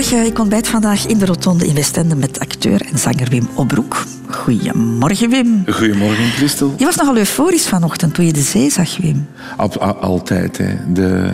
[0.00, 4.04] Goedemorgen, ik ontbijt vandaag in de Rotonde in Westende met acteur en zanger Wim Obroek.
[4.30, 5.64] Goedemorgen, Wim.
[5.66, 6.74] Goedemorgen, Christel.
[6.76, 9.26] Je was nogal euforisch vanochtend toen je de zee zag, Wim.
[10.00, 10.58] altijd.
[10.58, 10.92] Hè.
[10.92, 11.30] De,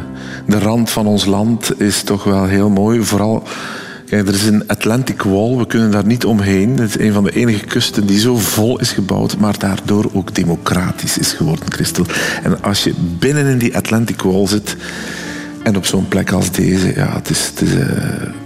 [0.46, 3.02] de rand van ons land is toch wel heel mooi.
[3.02, 3.42] Vooral
[4.06, 6.78] Kijk, er is een Atlantic Wall, we kunnen daar niet omheen.
[6.78, 10.34] Het is een van de enige kusten die zo vol is gebouwd, maar daardoor ook
[10.34, 12.06] democratisch is geworden, Christel.
[12.42, 14.76] En als je binnen in die Atlantic Wall zit,
[15.66, 17.86] en op zo'n plek als deze, ja, het is, het is uh,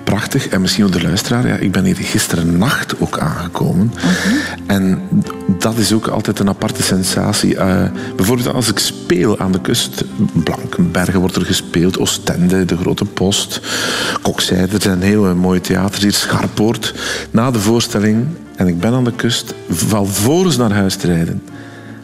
[0.04, 0.48] prachtig.
[0.48, 3.92] En misschien ook de luisteraar, ja, ik ben hier gisteren nacht ook aangekomen.
[3.94, 4.34] Mhm.
[4.66, 4.98] En
[5.58, 7.54] dat is ook altijd een aparte sensatie.
[7.54, 7.82] Uh,
[8.16, 13.60] bijvoorbeeld als ik speel aan de kust, Blankenbergen wordt er gespeeld, Oostende, de Grote Post,
[14.22, 16.94] Kokzijde, er zijn hele mooie theaters hier, Scharpoort.
[17.30, 21.06] Na de voorstelling, en ik ben aan de kust, val voor eens naar huis te
[21.06, 21.42] rijden,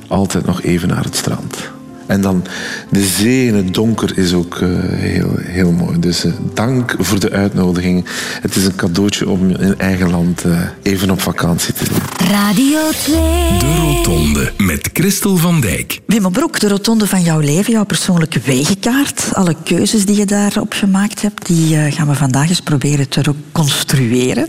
[0.09, 1.75] altijd nog even naar het strand.
[2.07, 2.45] En dan
[2.91, 5.99] de zee in het donker is ook uh, heel, heel mooi.
[5.99, 8.05] Dus uh, dank voor de uitnodiging.
[8.41, 12.31] Het is een cadeautje om in eigen land uh, even op vakantie te zijn.
[12.31, 13.17] Radio 2.
[13.59, 16.01] De Rotonde met Christel van Dijk.
[16.07, 19.29] Wim Broek, de rotonde van jouw leven, jouw persoonlijke wegenkaart.
[19.33, 24.49] Alle keuzes die je daarop gemaakt hebt, die gaan we vandaag eens proberen te reconstrueren.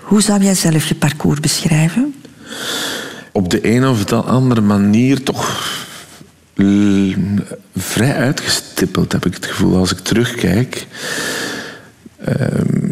[0.00, 2.14] Hoe zou jij zelf je parcours beschrijven?
[3.32, 5.86] Op de een of de andere manier toch
[7.76, 9.76] vrij uitgestippeld, heb ik het gevoel.
[9.76, 10.86] Als ik terugkijk,
[12.28, 12.34] uh,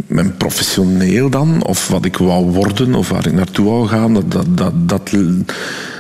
[0.07, 4.33] mijn professioneel dan, of wat ik wou worden, of waar ik naartoe wou gaan, dat,
[4.33, 5.11] dat, dat, dat,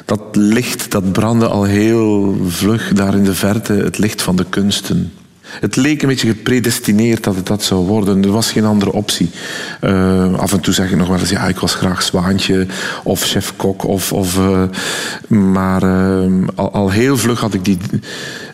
[0.04, 4.46] dat licht dat brandde al heel vlug daar in de verte, het licht van de
[4.48, 5.12] kunsten.
[5.60, 8.24] Het leek een beetje gepredestineerd dat het dat zou worden.
[8.24, 9.30] Er was geen andere optie.
[9.80, 12.66] Uh, af en toe zeg ik nog wel eens, ja, ik was graag zwaantje
[13.04, 13.84] of chef-kok.
[13.84, 14.62] Of, of, uh,
[15.28, 15.84] maar
[16.54, 17.78] al, al, heel vlug had ik die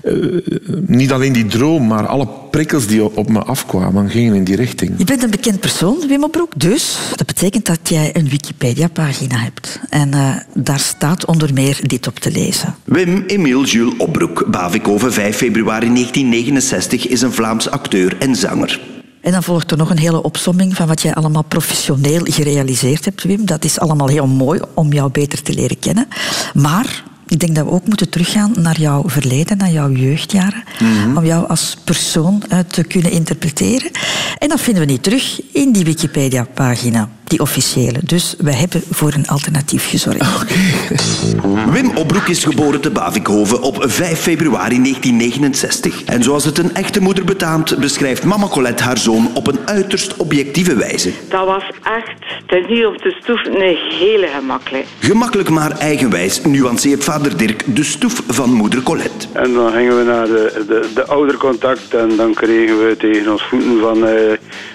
[0.02, 0.40] uh,
[0.86, 4.94] niet alleen die droom, maar alle prikkels die op me afkwamen, gingen in die richting.
[4.96, 6.52] Je bent een bekend persoon, Wim Opbroek.
[6.56, 9.80] Dus dat betekent dat jij een Wikipedia-pagina hebt.
[9.88, 12.74] En uh, daar staat onder meer dit op te lezen.
[12.84, 18.80] Wim Emile Jules Opbroek, Bavikoven 5 februari 1969, is een Vlaams acteur en zanger.
[19.20, 23.22] En dan volgt er nog een hele opsomming van wat jij allemaal professioneel gerealiseerd hebt,
[23.22, 23.46] Wim.
[23.46, 26.08] Dat is allemaal heel mooi om jou beter te leren kennen.
[26.54, 30.64] Maar ik denk dat we ook moeten teruggaan naar jouw verleden, naar jouw jeugdjaren.
[30.78, 31.16] Mhm.
[31.16, 33.90] Om jou als persoon uh, te kunnen interpreteren.
[34.38, 37.98] En dat vinden we niet terug in die Wikipedia-pagina die officiële.
[38.04, 40.42] Dus we hebben voor een alternatief gezorgd.
[40.42, 41.70] Okay.
[41.70, 46.04] Wim Opbroek is geboren te Bavikhoven op 5 februari 1969.
[46.04, 50.16] En zoals het een echte moeder betaamt, beschrijft mama Colette haar zoon op een uiterst
[50.16, 51.12] objectieve wijze.
[51.28, 52.12] Dat was echt,
[52.46, 54.86] ten hier op de stoef, een hele gemakkelijk.
[54.98, 59.26] Gemakkelijk maar eigenwijs nuanceert vader Dirk de stoef van moeder Colette.
[59.32, 63.42] En dan gingen we naar de, de, de oudercontact en dan kregen we tegen ons
[63.42, 63.98] voeten van...
[63.98, 64.32] Uh,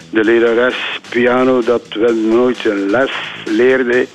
[0.10, 0.76] de lerares
[1.10, 3.12] piano dat wel nooit zijn les
[3.46, 4.08] leerde,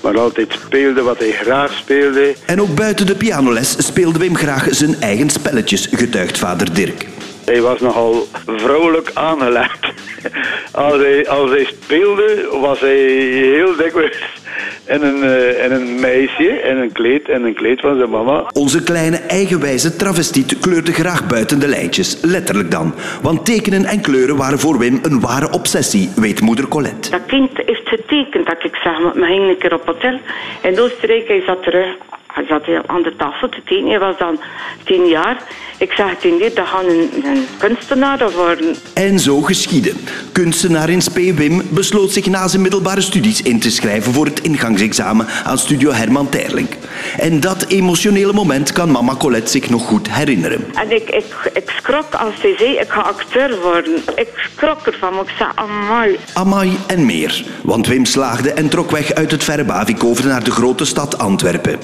[0.00, 2.34] maar altijd speelde wat hij graag speelde.
[2.46, 7.06] En ook buiten de pianoles speelde Wim graag zijn eigen spelletjes, getuigt vader Dirk.
[7.50, 9.86] Hij was nogal vrolijk aangelegd.
[10.72, 14.38] Als hij, als hij speelde, was hij heel dikwijls
[14.84, 18.44] en een, uh, en een meisje en een kleed en een kleed van zijn mama.
[18.52, 22.94] Onze kleine eigenwijze travestiet kleurde graag buiten de lijntjes, letterlijk dan.
[23.22, 27.10] Want tekenen en kleuren waren voor Wim een ware obsessie, weet moeder Colette.
[27.10, 30.18] Dat kind heeft getekend dat ik zeg, maar ging een keer op hotel
[30.62, 31.28] in Oostenrijk.
[31.28, 31.96] Hij zat terug
[32.34, 33.90] hij zat aan de tafel te tekenen.
[33.90, 34.40] Hij was dan
[34.84, 35.42] tien jaar.
[35.78, 38.76] Ik zeg tegen dit, dat gaan een, een kunstenaar worden.
[38.94, 39.92] En zo geschiedde.
[40.32, 44.40] Kunstenaar in SP Wim besloot zich na zijn middelbare studies in te schrijven voor het
[44.40, 46.68] ingangsexamen aan studio Herman Terling.
[47.18, 50.64] En dat emotionele moment kan mama Colette zich nog goed herinneren.
[50.74, 53.96] En ik, ik, ik schrok als hij zei, ik ga acteur worden.
[54.14, 56.18] Ik schrok ervan, ik zei, amai.
[56.34, 57.44] Amai en meer.
[57.62, 61.78] Want Wim slaagde en trok weg uit het verre Bavik naar de grote stad Antwerpen.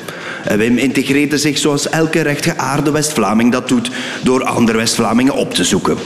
[0.54, 3.90] Wim integreerde zich zoals elke rechtgeaarde West-Vlaming dat doet,
[4.22, 5.96] door andere West-Vlamingen op te zoeken.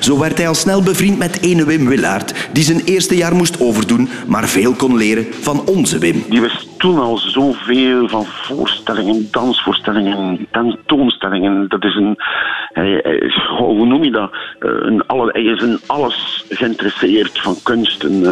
[0.00, 3.60] Zo werd hij al snel bevriend met ene Wim Willaert, die zijn eerste jaar moest
[3.60, 6.24] overdoen, maar veel kon leren van onze Wim.
[6.28, 11.68] Die wist toen al zoveel van voorstellingen, dansvoorstellingen, tentoonstellingen.
[11.68, 12.16] Dat is een,
[13.58, 14.30] hoe noem je dat?
[14.58, 18.24] Eh, een, hij is in alles geïnteresseerd van kunsten.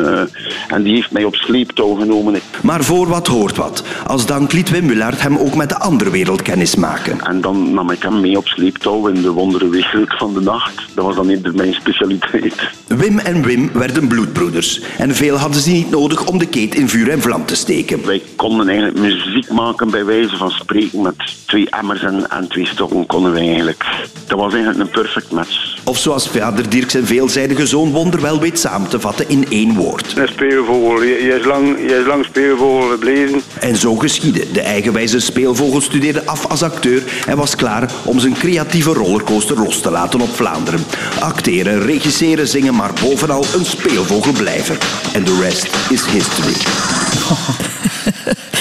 [0.69, 2.41] En die heeft mij op sleeptouw genomen.
[2.63, 3.85] Maar voor wat hoort wat.
[4.07, 7.21] Als dank liet Wim Willaert hem ook met de andere wereld kennis maken.
[7.21, 10.83] En dan nam ik hem mee op sleeptouw in de wonderenwereld van de nacht.
[10.95, 12.55] Dat was dan niet mijn specialiteit.
[12.87, 14.81] Wim en Wim werden bloedbroeders.
[14.99, 18.07] En veel hadden ze niet nodig om de keet in vuur en vlam te steken.
[18.07, 21.15] Wij konden eigenlijk muziek maken bij wijze van spreken met
[21.47, 23.85] twee emmers en, en twee stokken konden wij eigenlijk
[24.31, 25.79] dat was eigenlijk een perfect match.
[25.85, 30.17] Of zoals vader Dirk zijn veelzijdige zoon wonderwel weet samen te vatten in één woord.
[30.17, 31.03] Een speelvogel.
[31.03, 33.43] Je, je is lang, je is lang speelvogel gebleven.
[33.61, 34.45] En zo geschiedde.
[34.53, 35.40] De eigenwijze speelvogel
[35.79, 40.35] studeerde af als acteur en was klaar om zijn creatieve rollercoaster los te laten op
[40.35, 40.85] Vlaanderen.
[41.21, 44.79] Acteren, regisseren, zingen, maar bovenal een speelvogel blijven.
[45.13, 46.55] En de rest is history.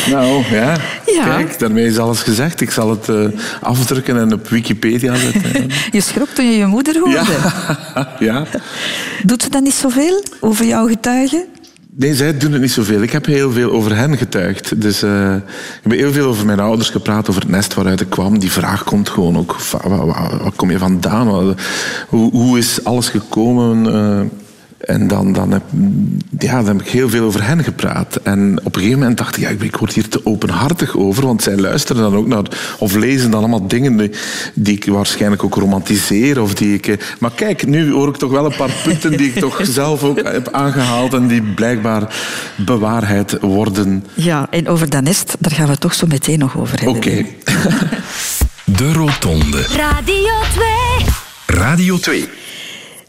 [0.10, 0.78] Nou, ja.
[1.06, 1.24] Ja.
[1.24, 2.62] Kijk, daarmee is alles gezegd.
[2.62, 3.26] Ik zal het eh,
[3.62, 5.70] afdrukken en op Wikipedia zetten.
[5.92, 7.22] Je schrok toen je je moeder hoorde.
[7.96, 8.16] ja.
[8.20, 8.46] ja.
[9.24, 11.46] Doet ze dan niet zoveel over jouw getuigen?
[12.00, 13.02] Nee, zij doen het niet zoveel.
[13.02, 14.82] Ik heb heel veel over hen getuigd.
[14.82, 18.10] Dus eh, ik heb heel veel over mijn ouders gepraat, over het nest waaruit ik
[18.10, 18.40] kwam.
[18.40, 19.56] Die vraag komt gewoon ook.
[19.84, 21.56] Waar, kom je vandaan?
[22.08, 23.94] Hoe, hoe is alles gekomen?
[23.94, 24.22] Eh,
[24.90, 25.64] en dan, dan, heb,
[26.40, 28.20] ja, dan heb ik heel veel over hen gepraat.
[28.24, 31.26] En op een gegeven moment dacht ik, ja, ik, ik word hier te openhartig over.
[31.26, 32.44] Want zij luisteren dan ook naar,
[32.80, 34.12] of lezen dan allemaal dingen die,
[34.54, 36.42] die ik waarschijnlijk ook romantiseer.
[36.42, 39.28] Of die ik, eh, maar kijk, nu hoor ik toch wel een paar punten die
[39.28, 41.14] ik toch zelf ook heb aangehaald.
[41.14, 42.16] En die blijkbaar
[42.56, 44.06] bewaarheid worden.
[44.14, 46.96] Ja, en over dat nest, daar gaan we het toch zo meteen nog over hebben.
[46.96, 47.26] Oké.
[48.78, 49.62] De Rotonde.
[49.62, 50.34] Radio
[51.46, 51.58] 2.
[51.60, 52.30] Radio 2.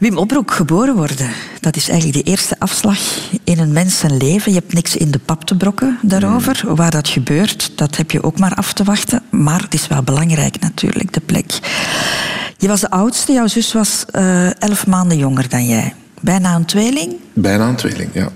[0.01, 1.31] Wim Opbroek, geboren worden.
[1.61, 2.99] Dat is eigenlijk de eerste afslag
[3.45, 4.53] in een mens zijn leven.
[4.53, 6.75] Je hebt niks in de pap te brokken daarover.
[6.75, 9.23] Waar dat gebeurt, dat heb je ook maar af te wachten.
[9.31, 11.59] Maar het is wel belangrijk natuurlijk, de plek.
[12.59, 15.95] Je was de oudste, jouw zus was eh, elf maanden jonger dan jij.
[16.21, 17.17] Bijna een tweeling.
[17.33, 18.29] Bijna een tweeling, ja.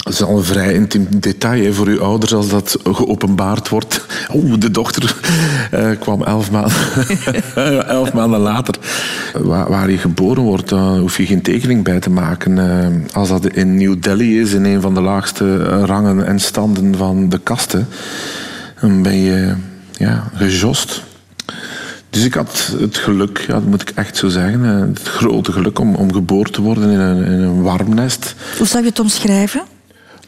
[0.00, 4.06] Dat is al een vrij intiem detail hè, voor uw ouders als dat geopenbaard wordt.
[4.34, 5.16] Oeh, de dochter
[5.70, 6.72] eh, kwam elf maanden,
[7.86, 8.74] elf maanden later.
[9.42, 12.58] Waar, je geboren wordt, daar hoef je geen tekening bij te maken.
[12.58, 16.40] Eh, als dat in New Delhi is, in een van de laagste eh, rangen en
[16.40, 17.88] standen van de kasten,
[18.80, 19.54] dan ben je
[19.92, 21.02] ja, gejost.
[22.10, 25.78] Dus ik had het geluk, ja, dat moet ik echt zo zeggen, het grote geluk
[25.78, 28.34] om, om geboren te worden in een, in een warm nest.
[28.58, 29.62] Hoe zou je het omschrijven?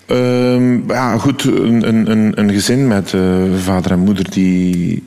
[0.07, 5.03] Ehm, ja, goed, een, een, een, gezin met eh, vader en moeder die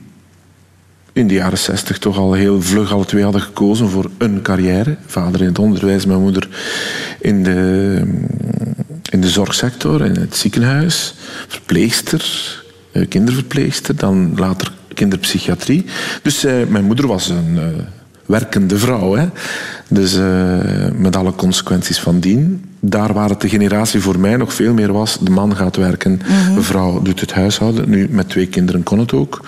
[1.13, 4.97] in de jaren zestig toch al heel vlug alle twee hadden gekozen voor een carrière.
[5.05, 6.49] Vader in het onderwijs, mijn moeder
[7.19, 8.01] in de,
[9.09, 11.13] in de zorgsector, in het ziekenhuis,
[11.47, 12.25] verpleegster,
[12.91, 15.85] eh, kinderverpleegster, dan later kinderpsychiatrie.
[16.21, 17.59] Dus eh, mijn moeder was een
[18.25, 19.15] werkende vrouw.
[19.15, 19.25] Hè?
[19.87, 20.57] Dus eh,
[20.95, 22.65] met alle consequenties van dien.
[22.79, 25.17] Daar waar het de generatie voor mij nog veel meer was.
[25.19, 26.19] De man gaat werken,
[26.55, 27.89] de vrouw doet het huishouden.
[27.89, 29.45] Nu, met twee kinderen kon het ook.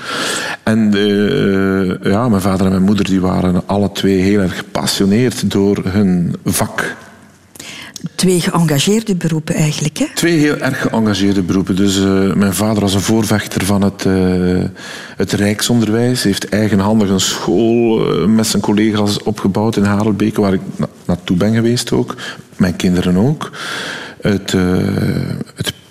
[0.63, 5.51] En eh, ja, mijn vader en mijn moeder die waren alle twee heel erg gepassioneerd
[5.51, 6.95] door hun vak.
[8.15, 10.05] Twee geëngageerde beroepen eigenlijk, hè?
[10.13, 11.75] Twee heel erg geëngageerde beroepen.
[11.75, 14.63] Dus eh, mijn vader was een voorvechter van het, eh,
[15.17, 16.23] het Rijksonderwijs.
[16.23, 21.37] heeft eigenhandig een school eh, met zijn collega's opgebouwd in Harelbeke, waar ik na- naartoe
[21.37, 22.15] ben geweest ook.
[22.57, 23.51] Mijn kinderen ook.
[24.21, 24.55] Het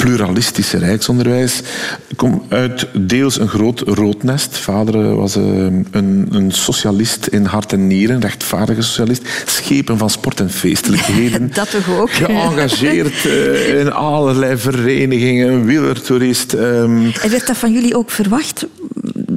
[0.06, 1.60] pluralistische Rijksonderwijs.
[2.08, 4.56] Ik kom uit deels een groot roodnest.
[4.56, 5.42] Vader eh, was eh,
[5.90, 9.22] een, een socialist in hart en nieren, rechtvaardige socialist.
[9.46, 11.50] Schepen van sport en feestelijkheden.
[11.54, 12.10] Dat toch ook?
[12.12, 16.52] Geëngageerd eh, in allerlei verenigingen, wielertoerist.
[16.52, 17.10] ehm.
[17.22, 18.66] En werd dat van jullie ook verwacht?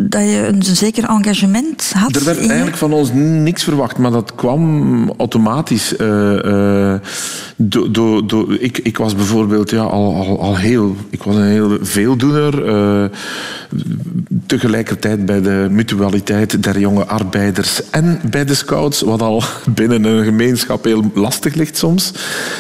[0.10, 2.16] Dat je een zeker engagement had?
[2.16, 5.96] Er werd in eigenlijk van ons niks verwacht, maar dat kwam automatisch.
[5.96, 6.94] eh,
[7.56, 10.96] do- do- do- ik, ik was bijvoorbeeld ja, al, al, al heel...
[11.10, 12.66] Ik was een heel veeldoener.
[12.68, 13.04] eh,
[14.46, 19.44] tegelijkertijd bij de mutualiteit der jonge arbeiders en bij de scouts, wat al
[19.76, 22.12] binnen een gemeenschap heel lastig ligt soms.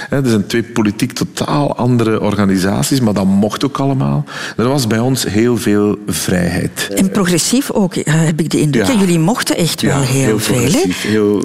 [0.09, 4.23] Er zijn twee politiek totaal andere organisaties, maar dat mocht ook allemaal.
[4.57, 6.87] Er was bij ons heel veel vrijheid.
[6.95, 7.09] En
[7.39, 8.85] progressief ook, eh, heb ik de indruk.
[8.85, 8.99] Ja.
[8.99, 10.83] Jullie mochten echt wel heel, veel, hè?
[10.89, 11.43] heel-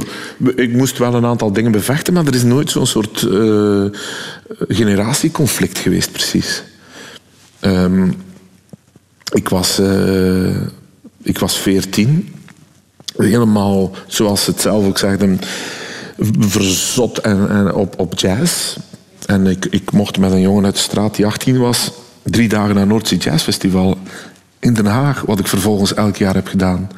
[0.57, 3.85] ik moest wel een aantal dingen bevechten, maar er is nooit zo'n soort eh,
[4.69, 6.63] generatieconflict geweest, precies.
[7.61, 8.09] Ehm,
[9.33, 10.57] ik, was, eh,
[11.23, 12.35] ik was veertien.
[13.17, 15.41] Helemaal, zoals het zelf ook zegden,
[16.39, 18.77] verzot en, en op, op jazz.
[19.27, 21.91] En ik, ik mocht met een jongen uit de straat die 18 was,
[22.23, 23.99] drie dagen naar Noordzee Jazz Festival
[24.65, 26.91] in Den Haag, wat ik vervolgens elk jaar heb gedaan.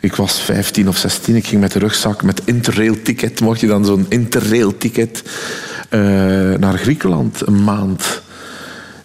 [0.00, 3.84] Ik was 15 of 16, ik ging met de rugzak met interrail-ticket, mocht je dan
[3.84, 5.22] zo'n interrail-ticket
[5.88, 6.00] eh,
[6.54, 8.22] naar Griekenland, een maand.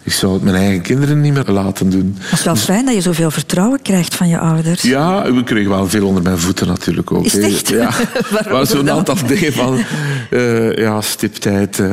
[0.04, 2.16] Ik zou het mijn eigen kinderen niet meer laten doen.
[2.20, 4.82] Het is wel fijn dat je zoveel vertrouwen krijgt van je ouders.
[4.82, 7.26] Ja, we kregen wel veel onder mijn voeten natuurlijk ook.
[7.26, 7.68] Is het echt?
[7.70, 7.90] Ja.
[8.52, 9.84] Maar zo'n aantal dingen van
[10.30, 11.90] eh, ja, stiptijd, eh,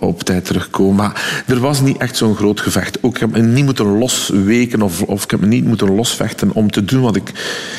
[0.00, 0.96] op tijd terugkomen.
[0.96, 2.98] Maar er was niet echt zo'n groot gevecht.
[3.00, 6.52] Ook, ik heb me niet moeten losweken of, of ik heb me niet moeten losvechten
[6.52, 7.32] om te doen wat ik...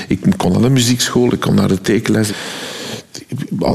[0.08, 2.32] Ik kon naar de muziekschool, ik kon naar de tekenles.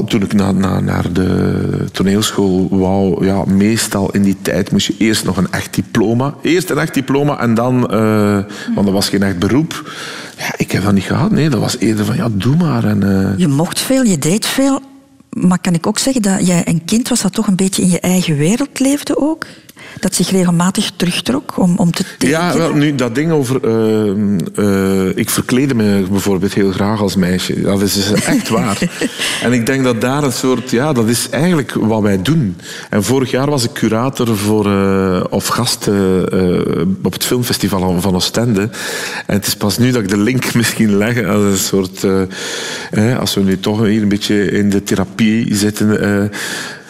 [0.07, 4.95] Toen ik na, na, naar de toneelschool wou, ja, meestal in die tijd moest je
[4.97, 6.35] eerst nog een echt diploma.
[6.41, 8.39] Eerst een echt diploma en dan, eh,
[8.75, 9.91] want dat was geen echt beroep.
[10.37, 11.31] Ja, ik heb dat niet gehad.
[11.31, 12.83] Nee, dat was eerder van, ja, doe maar.
[12.83, 14.81] En, eh, Je mocht veel, je deed veel.
[15.29, 17.89] Maar kan ik ook zeggen dat jij een kind was dat toch een beetje in
[17.89, 19.45] je eigen wereld leefde ook?
[19.99, 22.41] Dat zich regelmatig terugtrok om, om te tekenen?
[22.41, 23.63] Ja, wel, nu dat ding over.
[23.63, 24.09] eh,
[25.07, 27.61] eh, ik verkleedde me bijvoorbeeld heel graag als meisje.
[27.61, 28.77] Dat is dus echt waar.
[29.43, 30.69] en ik denk dat daar een soort.
[30.71, 32.57] Ja, dat is eigenlijk wat wij doen.
[32.89, 34.65] En vorig jaar was ik curator voor.
[34.65, 35.87] eh, of gast
[37.03, 38.61] op het filmfestival van Oostende.
[39.25, 42.03] En het is pas nu dat ik de link misschien leg als een soort.
[42.91, 46.31] eh, als we nu toch hier een beetje in de therapie zitten.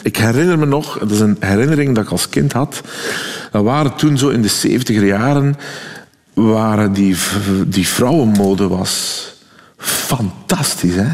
[0.08, 2.82] Ik herinner me nog, dat is een herinnering dat ik als kind had.
[3.52, 5.56] Dat waren toen zo in de 70er jaren,
[6.34, 7.16] waren die,
[7.68, 9.24] die vrouwenmode was
[9.78, 11.08] fantastisch, hè?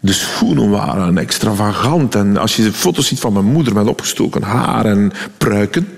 [0.00, 2.14] De schoenen waren extravagant.
[2.14, 5.88] En als je foto's ziet van mijn moeder met opgestoken haar en pruiken.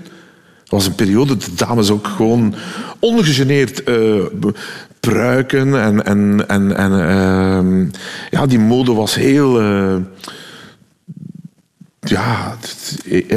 [0.56, 2.54] Dat was een periode dat de dames ook gewoon
[2.98, 3.84] ongegeneerd
[4.40, 4.58] b-
[5.00, 5.82] pruiken.
[5.82, 7.86] En, en, en, en ehm,
[8.30, 9.60] ja, die mode was heel...
[9.60, 9.96] eh,
[12.08, 12.56] ja,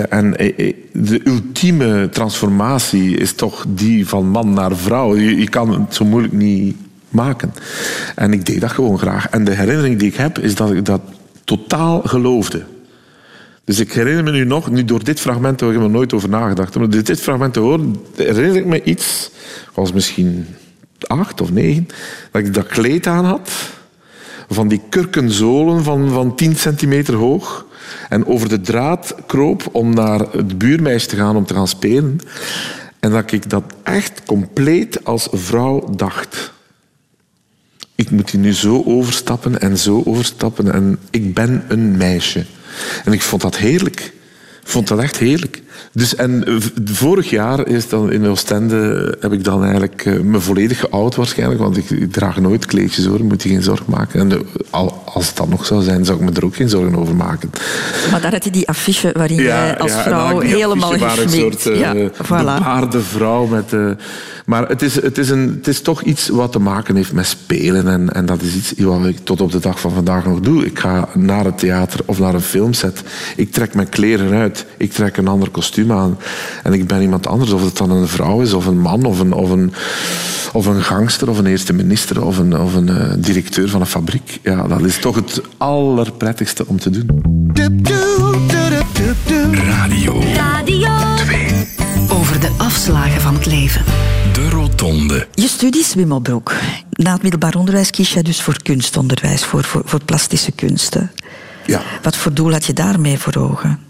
[0.09, 5.15] en eh, de ultieme transformatie is toch die van man naar vrouw.
[5.15, 6.75] Je, kan het zo moeilijk niet
[7.09, 7.53] maken.
[8.15, 9.29] En ik deed dat gewoon graag.
[9.29, 11.01] En de herinnering die ik heb, is dat ik dat
[11.43, 12.63] totaal geloofde.
[13.63, 16.29] Dus ik herinner me nu nog, nu door dit fragment, heb ik er nooit over
[16.29, 19.31] nagedacht, maar door dit fragment te horen, herinner ik me iets,
[19.73, 20.47] was misschien
[21.07, 21.88] acht of negen,
[22.31, 23.51] dat ik dat kleed aan had,
[24.49, 27.65] van die kurkenzolen van, van 10 centimeter hoog,
[28.10, 32.19] en over de draad kroop om naar het buurmeisje te gaan om te gaan spelen.
[33.00, 36.51] En dat ik dat echt compleet als vrouw dacht.
[37.96, 42.46] Ik moet hier nu zo overstappen en zo overstappen en ik ben een meisje.
[43.05, 44.00] En ik vond dat heerlijk.
[44.62, 45.62] Ik vond dat echt heerlijk.
[45.91, 50.39] Dus, en eh, vorig jaar is dan in Oostende heb ik dan eigenlijk eh, me
[50.39, 54.19] volledig geoud waarschijnlijk, want ik, ik draag nooit kleedjes hoor, moet je geen zorgen maken.
[54.19, 56.95] En al, als het dat nog zou zijn, zou ik me er ook geen zorgen
[56.95, 57.49] over maken.
[58.11, 61.65] Maar daar had je die affiche waarin jij als dan vrouw helemaal waar een soort
[61.65, 62.97] uh, ja, voilà.
[62.97, 63.73] vrouw met...
[63.73, 63.91] eh,
[64.49, 67.25] maar het is, het, is een, het is toch iets wat te maken heeft met
[67.25, 67.88] spelen.
[67.88, 70.65] En, en dat is iets wat ik tot op de dag van vandaag nog doe.
[70.65, 73.03] Ik ga naar het theater of naar een filmset.
[73.35, 74.65] Ik trek mijn kleren uit.
[74.77, 76.18] Ik trek een ander kostuum aan.
[76.63, 77.51] En ik ben iemand anders.
[77.51, 79.74] Of het dan een vrouw is, of een man, of een, of een,
[80.54, 83.88] of een gangster, of een eerste minister, of een, of een eh, directeur van een
[83.88, 84.39] fabriek.
[84.44, 87.08] Ja, dat is toch het allerprettigste om te doen.
[89.54, 91.68] Radio Radio 2.
[92.10, 93.84] over de afslagen van het leven.
[94.34, 95.28] De Rotonde.
[95.34, 96.54] Je studies, Wim Opbroek.
[96.89, 101.12] Na het middelbaar onderwijs kies je dus voor kunstonderwijs, voor, voor, voor plastische kunsten.
[101.66, 101.82] Ja.
[102.01, 103.88] Wat voor doel had je daarmee voor ogen?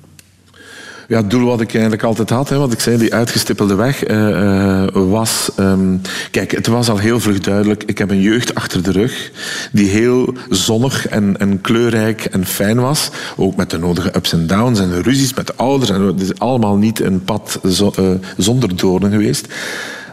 [1.09, 4.03] Ja, het doel wat ik eigenlijk altijd had, hè, wat ik zei, die uitgestippelde weg,
[4.03, 5.49] eh, eh, was...
[5.55, 5.97] ehm,
[6.31, 7.83] kijk, het was al heel vlug duidelijk.
[7.83, 9.31] Ik heb een jeugd achter de rug
[9.71, 13.09] die heel zonnig en, en kleurrijk en fijn was.
[13.35, 15.91] Ook met de nodige ups en downs en ruzies met de ouders.
[15.91, 19.47] En het is allemaal niet een pad eh, zonder doornen geweest.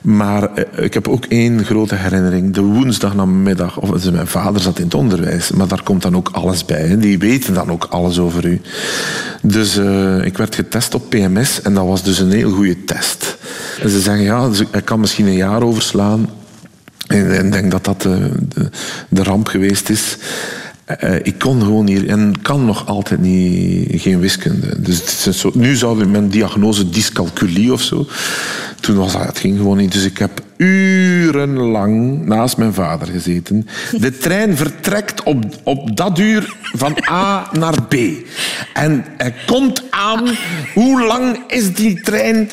[0.07, 2.55] Maar eh, ik heb ook één grote herinnering.
[2.55, 6.29] De woensdagnamiddag, of dus mijn vader zat in het onderwijs, maar daar komt dan ook
[6.33, 6.99] alles bij.
[6.99, 8.61] Die weten dan ook alles over u.
[9.43, 13.37] Dus eh, ik werd getest op PMS en dat was dus een heel goede test.
[13.83, 16.31] En ze zeggen, ja, dus ik kan misschien een jaar overslaan.
[17.07, 18.71] En ik denk dat dat de, de,
[19.09, 20.17] de ramp geweest is.
[20.87, 24.81] Eh, ik kon gewoon hier en kan nog altijd niet, geen wiskunde.
[24.81, 28.07] Dus het is nu zou mijn diagnose dyscalculie of zo.
[28.81, 29.93] Toen was dat, het ging gewoon niet.
[29.93, 33.69] Dus ik heb urenlang naast mijn vader gezeten.
[34.01, 37.95] De trein vertrekt op, op dat uur van A naar B.
[38.75, 40.29] En hij komt aan.
[40.75, 42.51] Hoe lang is die trein?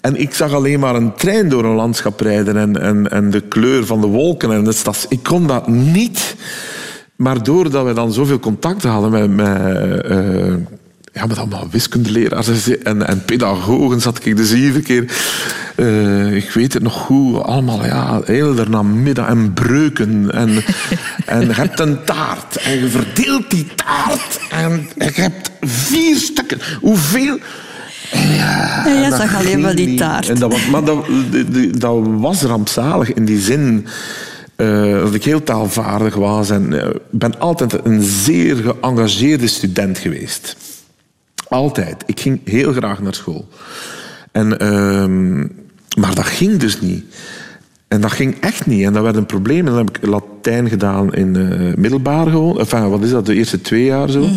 [0.00, 3.40] En ik zag alleen maar een trein door een landschap rijden en, en, en de
[3.40, 5.06] kleur van de wolken en de stads.
[5.08, 6.34] Ik kon dat niet.
[7.22, 10.54] Maar doordat we dan zoveel contact hadden met, met, eh,
[11.12, 15.12] ja, met allemaal wiskundeleraars en, en pedagogen, zat ik dus iedere keer,
[15.76, 20.30] eh, ik weet het nog goed, allemaal ja, heel de namiddag en breuken.
[20.30, 20.48] En,
[21.26, 26.58] en je hebt een taart en je verdeelt die taart en je hebt vier stukken.
[26.80, 27.38] Hoeveel?
[28.10, 30.28] Ja, ja, zag alleen maar die taart.
[30.28, 31.06] En dat was, maar dat,
[31.78, 33.86] dat was rampzalig in die zin
[34.56, 36.50] eh, dat ik heel taalvaardig was.
[36.50, 40.56] En eh, ben altijd een zeer geëngageerde student geweest.
[41.48, 42.02] Altijd.
[42.06, 43.48] Ik ging heel graag naar school.
[44.32, 45.38] En, ehm,
[46.00, 47.04] maar dat ging dus niet.
[47.92, 48.84] En dat ging echt niet.
[48.84, 49.58] En dat werd een probleem.
[49.58, 52.58] En dan heb ik Latijn gedaan in eh, middelbaar gewoon.
[52.58, 53.26] Enfin, wat is dat?
[53.26, 54.28] De eerste twee jaar zo.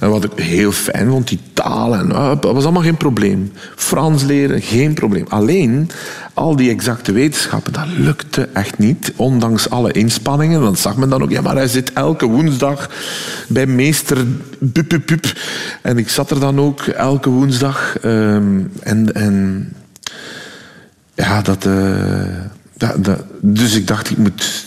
[0.00, 1.94] En wat ik heel fijn vond, die taal.
[1.96, 3.52] En, ah, dat was allemaal geen probleem.
[3.76, 5.24] Frans leren, geen probleem.
[5.28, 5.90] Alleen,
[6.34, 9.12] al die exacte wetenschappen, dat lukte echt niet.
[9.16, 10.60] Ondanks alle inspanningen.
[10.60, 12.90] Dan zag men dan ook, ja, maar hij zit elke woensdag
[13.48, 14.26] bij meester
[14.72, 15.32] pup, pup, pup.
[15.82, 17.96] En ik zat er dan ook elke woensdag.
[18.00, 19.14] ehm, en...
[19.14, 19.68] en
[21.14, 21.72] ja, dat, eh,
[23.00, 24.64] dat, Dus ik dacht, ik moet...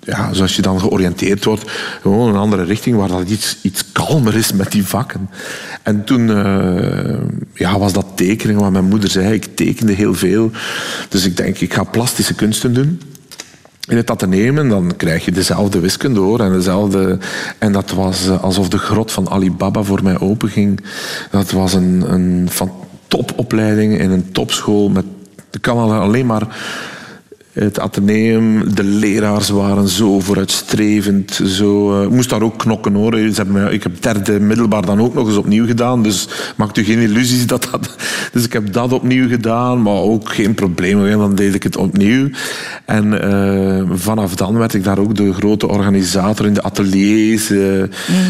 [0.00, 1.70] Ja, zoals je dan georiënteerd wordt,
[2.02, 5.30] gewoon een andere richting waar dat iets, iets kalmer is met die vakken.
[5.82, 7.16] En toen eh,
[7.54, 9.32] ja, was dat tekenen, wat mijn moeder zei.
[9.32, 10.50] Ik tekende heel veel.
[11.08, 13.00] Dus ik denk, ik ga plastische kunsten doen
[13.88, 16.40] in het ateneum en dan krijg je dezelfde wiskunde hoor.
[16.40, 17.18] En, dezelfde,
[17.58, 20.80] en dat was eh, alsof de grot van Alibaba voor mij openging.
[21.30, 22.48] Dat was een, een
[23.08, 24.88] topopleiding in een topschool.
[24.88, 25.04] Met,
[25.60, 26.46] kan al- alleen maar
[27.54, 31.40] het ateneum, de leraars waren zo vooruitstrevend.
[31.44, 33.12] Zo, eh, ik moest daar ook knokken hoor.
[33.12, 36.02] Ze hebben ik heb derde middelbaar dan ook nog eens opnieuw gedaan.
[36.02, 37.96] Dus maakt u geen illusies dat dat...
[38.32, 41.10] Dus ik heb dat opnieuw gedaan, maar ook geen probleem.
[41.18, 42.28] Dan deed ik het opnieuw.
[42.84, 47.50] En eh, vanaf dan werd ik daar ook de grote organisator in de ateliers.
[47.50, 47.58] eh,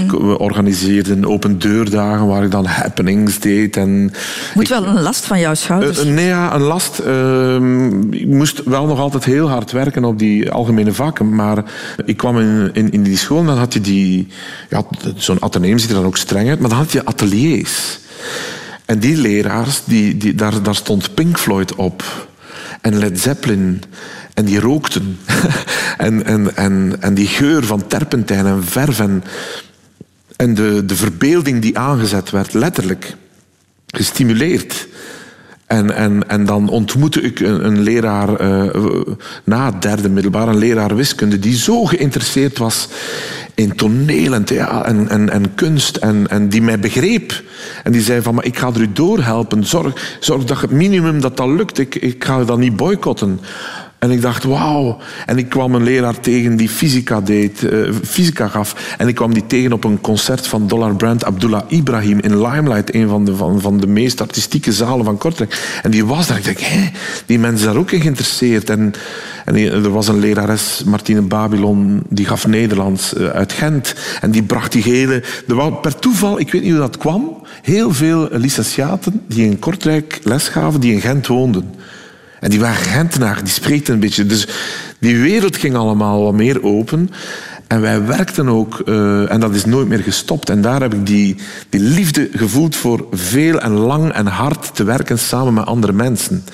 [0.08, 3.76] We organiseerden open deurdagen waar ik dan happenings deed.
[3.76, 4.12] En
[4.54, 5.98] Moet wel een last van jouw schouders.
[6.04, 6.98] eh, nee, ja, een last.
[6.98, 11.34] Ehm, ik moest wel nog altijd heel hard werken op die algemene vakken.
[11.34, 11.64] Maar
[12.04, 14.28] ik kwam in, in, in die school en dan had je die...
[14.70, 14.84] Ja,
[15.16, 17.98] zo'n ateneum ziet er dan ook streng uit, maar dan had je ateliers.
[18.84, 22.28] En die leraars, die, die, daar, daar stond Pink Floyd op.
[22.80, 23.82] En Led Zeppelin.
[24.34, 25.18] En die rookten.
[25.96, 29.00] en, en, en, en die geur van terpentijn en verf.
[29.00, 29.24] En,
[30.36, 33.16] en de, de verbeelding die aangezet werd, letterlijk
[33.86, 34.86] gestimuleerd.
[35.66, 38.82] En, en, en dan ontmoette ik een, een leraar eh,
[39.44, 42.88] na het derde middelbaar, een leraar wiskunde, die zo geïnteresseerd was
[43.54, 44.46] in toneel en,
[44.84, 47.42] en, en, en kunst en, en die mij begreep.
[47.82, 49.64] En die zei van, maar ik ga er u doorhelpen.
[49.64, 51.78] Zorg, zorg dat het minimum dat dat lukt.
[51.78, 53.40] Ik, ik ga dat niet boycotten.
[54.04, 54.96] En ik dacht, wauw.
[55.26, 58.94] En ik kwam een leraar tegen die fysica deed, eh, fysica gaf.
[58.98, 62.94] En ik kwam die tegen op een concert van Dollar Brand Abdullah Ibrahim in Limelight,
[62.94, 65.78] een van de, van, van de meest artistieke zalen van Kortrijk.
[65.82, 66.38] En die was daar.
[66.38, 66.90] Ik dacht, hé,
[67.26, 68.70] die mensen daar ook in geïnteresseerd.
[68.70, 68.94] En,
[69.44, 73.94] en er was een lerares, Martine Babylon, die gaf Nederlands eh, uit Gent.
[74.20, 75.22] En die bracht die hele...
[75.46, 80.20] Was per toeval, ik weet niet hoe dat kwam, heel veel licentiaten die in Kortrijk
[80.22, 81.74] les gaven, die in Gent woonden.
[82.44, 84.26] En die waren Gentenaar, die spreekten een beetje.
[84.26, 84.46] Dus
[84.98, 87.10] die wereld ging allemaal wat meer open.
[87.66, 90.50] En wij werkten ook, eh, en dat is nooit meer gestopt.
[90.50, 91.36] En daar heb ik die,
[91.68, 96.44] die liefde gevoeld voor veel en lang en hard te werken samen met andere mensen.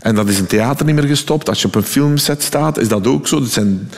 [0.00, 1.48] En dat is in theater niet meer gestopt.
[1.48, 3.40] Als je op een filmset staat, is dat ook zo.
[3.40, 3.90] Het zijn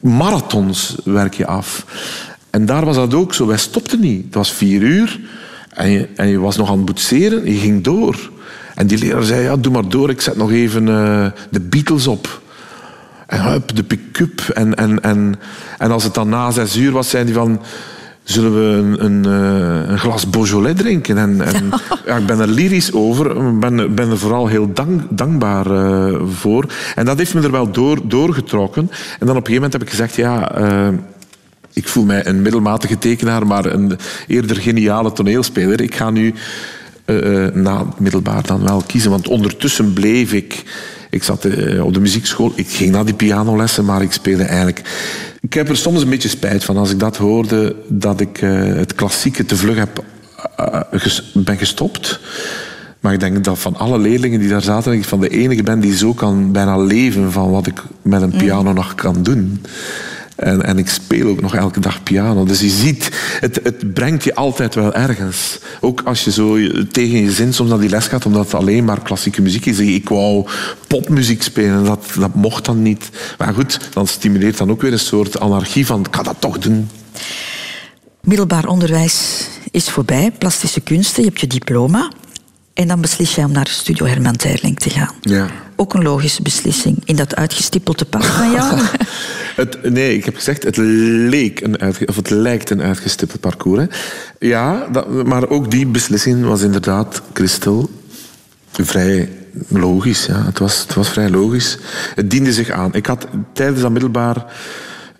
[0.00, 1.84] marathons werk je af.
[2.50, 3.46] En daar was dat ook zo.
[3.46, 4.24] Wij stopten niet.
[4.24, 5.20] Het was vier uur
[5.74, 7.52] en je, en je was nog aan het boetseren.
[7.52, 8.36] Je ging door.
[8.78, 10.10] En die leraar zei, ja, doe maar door.
[10.10, 12.40] Ik zet nog even eh, de Beatles op.
[13.26, 14.40] En hup, de pick-up.
[14.40, 15.34] En, en, en,
[15.78, 17.60] en als het dan na zes uur was, zei hij van...
[18.22, 21.18] Zullen we een, een, eh, een glas Beaujolais drinken?
[21.18, 21.70] En, en,
[22.06, 23.30] ja, ik ben er lyrisch over.
[23.30, 26.72] Ik ben, ben er vooral heel dank, dankbaar eh, voor.
[26.94, 28.90] En dat heeft me er wel door, doorgetrokken.
[29.18, 30.16] En dan op een gegeven moment heb ik gezegd...
[30.16, 30.52] Ja,
[31.72, 35.80] ik voel mij een middelmatige tekenaar, maar een eerder geniale toneelspeler.
[35.80, 36.34] Ik ga nu
[37.08, 39.10] eh, eh, na het middelbaar dan wel kiezen.
[39.10, 40.62] Want ondertussen bleef ik...
[41.10, 44.82] Ik zat eh, op de muziekschool, ik ging naar die pianolessen, maar ik speelde eigenlijk...
[45.40, 48.36] Ik heb er soms een beetje spijt van als ik dat hoorde, dat ik
[48.76, 50.04] het klassieke te vlug heb,
[50.92, 52.20] ges- ben gestopt.
[53.00, 55.80] Maar ik denk dat van alle leerlingen die daar zaten, ik van de enige ben
[55.80, 59.62] die zo kan bijna leven van wat ik met een piano nog kan doen.
[60.38, 62.44] En, en ik speel ook nog elke dag piano.
[62.44, 65.58] Dus je ziet, het, het brengt je altijd wel ergens.
[65.80, 66.56] Ook als je zo
[66.92, 69.78] tegen je zin soms naar die les gaat, omdat het alleen maar klassieke muziek is.
[69.78, 70.46] Ik wou
[70.86, 73.10] popmuziek spelen, dat, dat mocht dan niet.
[73.38, 76.58] Maar goed, dan stimuleert dan ook weer een soort anarchie van, ik ga dat toch
[76.58, 76.90] doen.
[78.20, 82.10] Middelbaar onderwijs is voorbij, plastische kunsten, je hebt je diploma.
[82.74, 85.14] En dan beslis jij om naar Studio Herman Terling te gaan.
[85.20, 85.46] Ja.
[85.76, 88.80] Ook een logische beslissing in dat uitgestippelde pad van jou.
[89.58, 93.80] Het, nee, ik heb gezegd, het, leek een of het lijkt een uitgestippeld parcours.
[93.80, 93.86] Hè.
[94.46, 97.90] Ja, dat, maar ook die beslissing was inderdaad, Christel,
[98.70, 99.28] vrij
[99.68, 100.26] logisch.
[100.26, 100.44] Ja.
[100.44, 101.78] Het, was, het was vrij logisch.
[102.14, 102.94] Het diende zich aan.
[102.94, 104.44] Ik had tijdens dat middelbaar...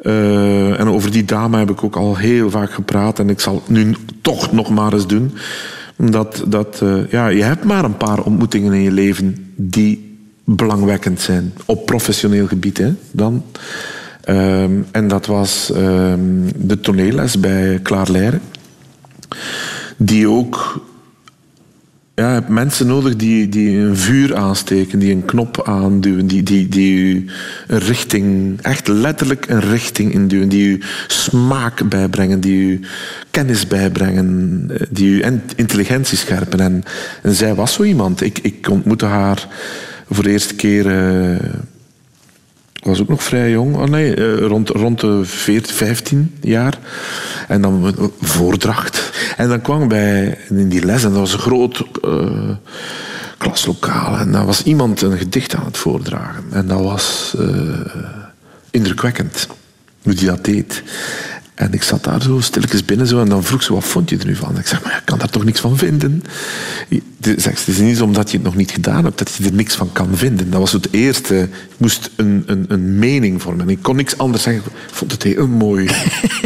[0.02, 3.18] Uh, en over die dame heb ik ook al heel vaak gepraat.
[3.18, 5.34] En ik zal het nu toch nog maar eens doen.
[5.96, 11.20] Omdat dat, uh, ja, je hebt maar een paar ontmoetingen in je leven die belangwekkend
[11.20, 11.52] zijn.
[11.64, 13.42] Op professioneel gebied hè, dan.
[14.30, 18.40] Um, en dat was um, de toneelles bij Klaar Leijren.
[19.96, 20.86] Die ook
[22.14, 27.24] ja, mensen nodig die, die een vuur aansteken, die een knop aanduwen, die, die, die
[27.66, 32.80] een richting, echt letterlijk een richting induwen, die u smaak bijbrengen, die u
[33.30, 35.24] kennis bijbrengen, eh, die u
[35.56, 36.60] intelligentie scherpen.
[36.60, 36.82] En,
[37.22, 38.20] zij was zo iemand.
[38.20, 39.48] Ik, ik ontmoette haar
[40.10, 40.86] voor de eerste keer.
[40.86, 41.36] Uh,
[42.82, 46.78] was ook nog vrij jong, oh nee, uh, rond, rond de 14, 15 jaar.
[47.48, 49.10] En dan voordracht.
[49.36, 52.50] En dan kwam bij in die les en dat was een groot uh,
[53.38, 54.16] klaslokaal.
[54.16, 56.44] En daar was iemand een gedicht aan het voordragen.
[56.50, 57.78] En dat was uh,
[58.70, 59.46] indrukwekkend
[60.02, 60.82] hoe die dat deed.
[61.58, 64.18] En ik zat daar zo stilletjes binnen zo, en dan vroeg ze, wat vond je
[64.18, 64.58] er nu van?
[64.58, 66.22] Ik zeg, maar ik kan daar toch niks van vinden?
[67.20, 69.74] Zeg, het is niet omdat je het nog niet gedaan hebt, dat je er niks
[69.74, 70.50] van kan vinden.
[70.50, 71.38] Dat was het eerste.
[71.42, 73.68] Ik moest een, een, een mening vormen.
[73.68, 74.62] Ik kon niks anders zeggen.
[74.64, 75.90] Ik vond het heel mooi.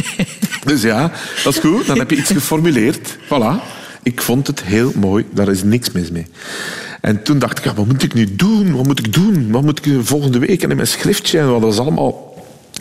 [0.67, 1.13] dus ja,
[1.45, 1.87] dat is goed.
[1.87, 3.17] Dan heb je iets geformuleerd.
[3.25, 3.63] Voilà.
[4.03, 5.25] Ik vond het heel mooi.
[5.35, 6.27] Daar is niks mis mee.
[7.01, 8.73] En toen dacht ik, ja, wat moet ik nu doen?
[8.77, 9.51] Wat moet ik doen?
[9.51, 10.63] Wat moet ik volgende week?
[10.63, 12.32] En in mijn schriftje, en dat was allemaal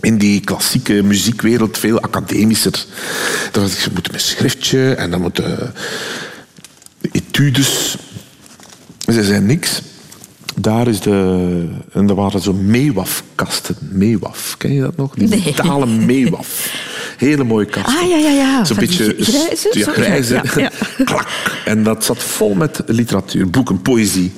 [0.01, 2.85] in die klassieke muziekwereld veel academischer.
[3.51, 5.73] Dan had ik, ze moeten schriftje en dan moeten
[7.11, 7.97] etudes.
[9.05, 9.81] Ze zei niks.
[10.55, 11.67] Daar is de...
[11.93, 13.75] En er waren zo meewafkasten.
[13.79, 15.13] Meewaf, ken je dat nog?
[15.15, 15.85] Die nee.
[15.85, 16.73] meewaf.
[17.17, 17.99] Hele mooie kasten.
[17.99, 18.65] Ah, ja, ja, ja.
[18.65, 19.15] Zo'n beetje...
[19.19, 19.69] Grijze?
[19.71, 20.33] Ja, grijze.
[20.33, 20.71] Ja, ja.
[21.05, 21.27] Klak.
[21.65, 24.31] En dat zat vol met literatuur, boeken, poëzie.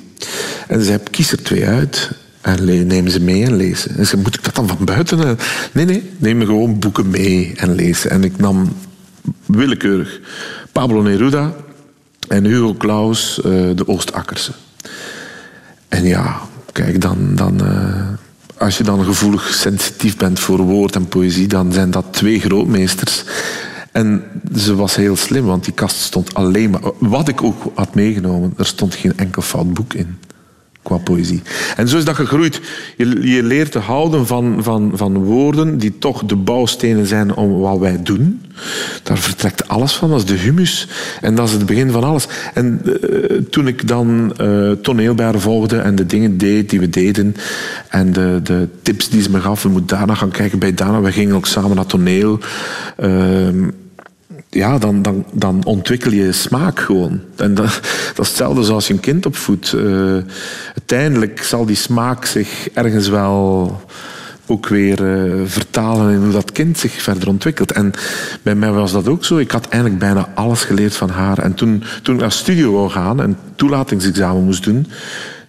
[0.68, 2.10] En ze heb kies er twee uit.
[2.44, 3.98] En neem ze mee en lezen.
[3.98, 5.38] En ze moet ik dat dan van buiten?
[5.72, 8.10] Nee, nee, neem gewoon boeken mee en lezen.
[8.10, 8.76] En ik nam
[9.46, 10.20] willekeurig
[10.72, 11.54] Pablo Neruda
[12.28, 13.44] en Hugo Claus, uh,
[13.76, 14.52] de Oostakkerse.
[15.88, 18.08] En ja, kijk, dan, dan, uh,
[18.58, 23.24] als je dan gevoelig sensitief bent voor woord en poëzie, dan zijn dat twee grootmeesters.
[23.92, 24.24] En
[24.56, 26.82] ze was heel slim, want die kast stond alleen maar...
[27.00, 30.18] Wat ik ook had meegenomen, er stond geen enkel fout boek in
[30.84, 31.42] qua poëzie.
[31.76, 32.62] En zo is dat gegroeid.
[32.98, 37.60] Je, je leert te houden van, van, van woorden die toch de bouwstenen zijn om
[37.60, 38.42] wat wij doen.
[39.04, 40.88] Daar vertrekt alles van, dat is de humus.
[41.22, 42.28] En dat is het begin van alles.
[42.54, 46.80] En uh, toen ik dan uh, toneel bij haar volgde en de dingen deed die
[46.80, 47.36] we deden
[47.90, 51.02] en de, de tips die ze me gaf, we moeten daarna gaan kijken bij Dana.
[51.02, 52.40] We gingen ook samen naar toneel.
[53.04, 53.48] Uh,
[54.54, 57.20] ja, dan, dan, dan ontwikkel je smaak gewoon.
[57.36, 57.80] En dat,
[58.16, 59.74] dat is hetzelfde zoals je een kind opvoedt.
[59.76, 60.18] Uh,
[60.66, 63.82] uiteindelijk zal die smaak zich ergens wel
[64.46, 67.72] ook weer uh, vertalen in hoe dat kind zich verder ontwikkelt.
[67.72, 67.92] En
[68.42, 69.38] bij mij was dat ook zo.
[69.38, 71.38] Ik had eigenlijk bijna alles geleerd van haar.
[71.38, 74.88] En toen, toen ik naar studio wou gaan en toelatingsexamen moest doen,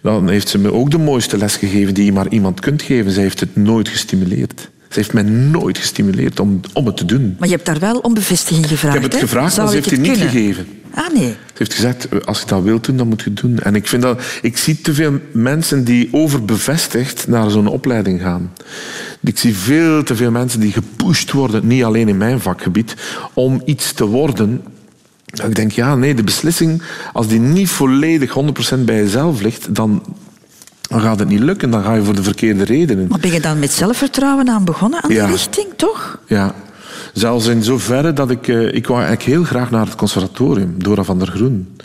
[0.01, 3.11] dan heeft ze me ook de mooiste les gegeven die je maar iemand kunt geven.
[3.11, 4.69] Ze heeft het nooit gestimuleerd.
[4.95, 7.35] Ze heeft mij nooit gestimuleerd om, om het te doen.
[7.39, 8.95] Maar je hebt daar wel om bevestiging gevraagd.
[8.95, 10.67] Ik heb het gevraagd, maar ze heeft het niet gegeven.
[10.93, 11.29] Ah, nee.
[11.29, 13.59] Ze heeft gezegd, als je dat wilt doen, dan moet je het doen.
[13.59, 18.51] En ik, vind dat, ik zie te veel mensen die overbevestigd naar zo'n opleiding gaan.
[19.19, 22.95] Ik zie veel te veel mensen die gepusht worden, niet alleen in mijn vakgebied,
[23.33, 24.63] om iets te worden
[25.43, 26.81] ik denk, ja, nee, de beslissing,
[27.13, 28.37] als die niet volledig
[28.75, 30.03] 100% bij jezelf ligt, dan,
[30.95, 31.69] dan gaat het niet lukken.
[31.69, 33.07] Dan ga je voor de verkeerde redenen.
[33.07, 35.25] Maar ben je dan met zelfvertrouwen aan begonnen, aan ja.
[35.25, 36.19] die richting, toch?
[36.25, 36.53] Ja.
[37.15, 38.47] Zelfs in zoverre dat ik...
[38.47, 41.77] Uh, ik wou eigenlijk heel graag naar het conservatorium, Dora van der Groen.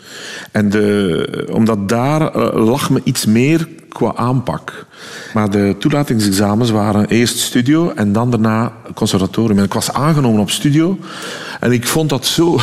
[0.51, 4.85] En de, omdat daar uh, lag me iets meer qua aanpak.
[5.33, 9.57] Maar de toelatingsexamens waren eerst studio en dan daarna conservatorium.
[9.57, 10.97] En ik was aangenomen op studio.
[11.59, 12.57] En ik vond dat zo...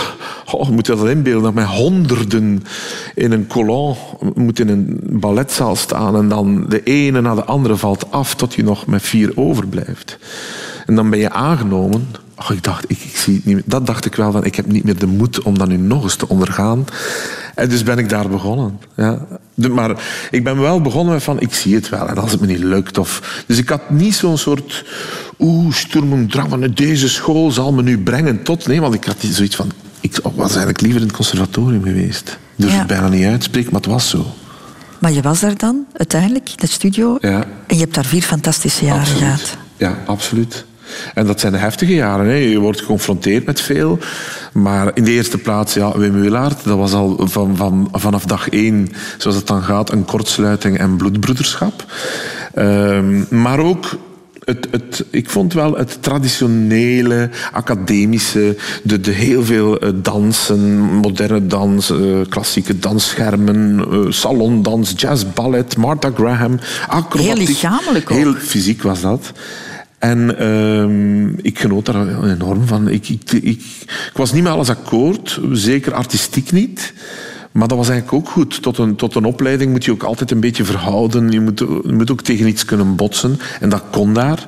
[0.53, 1.43] Oh, moet je dat inbeelden?
[1.43, 2.63] Dat met honderden
[3.15, 3.97] in een colon
[4.35, 6.17] moet in een balletzaal staan.
[6.17, 10.19] En dan de ene na de andere valt af tot je nog met vier overblijft.
[10.89, 12.07] En dan ben je aangenomen.
[12.37, 13.65] Oh, ik dacht, ik, ik zie het niet meer.
[13.67, 16.03] Dat dacht ik wel van, ik heb niet meer de moed om dat nu nog
[16.03, 16.85] eens te ondergaan.
[17.55, 18.81] En dus ben ik daar begonnen.
[18.97, 19.27] Ja.
[19.55, 22.09] Maar ik ben wel begonnen met van, ik zie het wel.
[22.09, 22.99] En als het me niet lukt.
[22.99, 23.43] Of...
[23.47, 24.85] Dus ik had niet zo'n soort...
[25.39, 28.67] Oeh, sturm drang van deze school zal me nu brengen tot...
[28.67, 29.71] Nee, want ik had zoiets van...
[30.01, 32.39] Ik was eigenlijk liever in het conservatorium geweest.
[32.57, 32.79] Dus ja.
[32.79, 34.35] het bijna niet uitspreken, maar het was zo.
[34.99, 37.19] Maar je was daar dan, uiteindelijk, in de studio.
[37.21, 37.47] Ja.
[37.67, 39.23] En je hebt daar vier fantastische jaren Absoluut.
[39.23, 39.57] gehad.
[39.77, 40.67] Ja, absoluut.
[41.15, 42.27] En dat zijn de heftige jaren.
[42.27, 42.35] Hè.
[42.35, 43.99] Je wordt geconfronteerd met veel.
[44.53, 48.49] Maar in de eerste plaats, ja, Wim Wielaert, dat was al van, van, vanaf dag
[48.49, 51.85] één, zoals het dan gaat, een kortsluiting en bloedbroederschap.
[52.55, 53.99] Ehm, maar ook
[54.49, 61.47] het, het, ik vond wel het traditionele, academische, de, de heel veel eh, dansen, moderne
[61.47, 61.99] dans, eh,
[62.29, 67.37] klassieke dansschermen, eh, salondans, jazz, ballet, Martha Graham, acrobatiek.
[67.37, 68.17] Heel lichamelijk ook.
[68.17, 69.33] Heel fysiek was dat.
[69.99, 72.89] En ehm, ik genoot daar enorm van.
[72.89, 76.93] Ik, ik, ik, ik was niet met alles akkoord, zeker artistiek niet.
[77.53, 78.63] Maar dat was eigenlijk ook goed.
[78.63, 81.31] Tot een, tot een opleiding moet je ook altijd een beetje verhouden.
[81.31, 83.41] Je moet, moet ook tegen iets kunnen botsen.
[83.61, 84.47] En dat kon daar.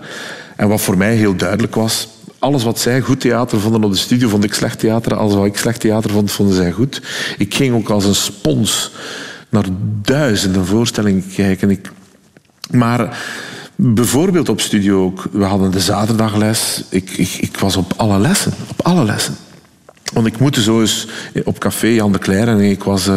[0.56, 2.08] En wat voor mij heel duidelijk was...
[2.38, 5.14] Alles wat zij goed theater vonden op de studio, vond ik slecht theater.
[5.14, 7.02] Alles wat ik slecht theater vond, vonden zij goed.
[7.38, 8.90] Ik ging ook als een spons
[9.48, 9.64] naar
[10.02, 11.70] duizenden voorstellingen kijken.
[11.70, 11.90] Ik,
[12.70, 13.18] maar
[13.82, 15.28] bijvoorbeeld op studio ook.
[15.32, 16.84] We hadden de zaterdagles.
[16.88, 18.52] Ik, ik, ik was op alle lessen.
[18.68, 19.36] Op alle lessen.
[20.12, 21.06] Want ik moet zo eens
[21.44, 23.08] op café Jan de Cler en ik was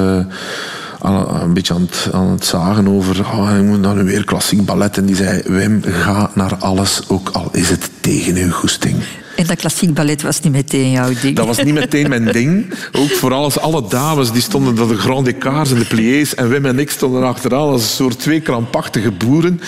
[1.03, 4.65] aan, een beetje aan het, aan het zagen over oh, ik moet dan weer klassiek
[4.65, 4.97] ballet.
[4.97, 8.95] En die zei, Wim, ga naar alles, ook al is het tegen uw goesting.
[9.35, 11.35] En dat klassiek ballet was niet meteen jouw ding.
[11.35, 12.73] Dat was niet meteen mijn ding.
[12.91, 16.49] Ook vooral als alle dames die stonden door de grand écarts en de pliés en
[16.49, 19.61] Wim en ik stonden achteraan als een soort twee krampachtige boeren.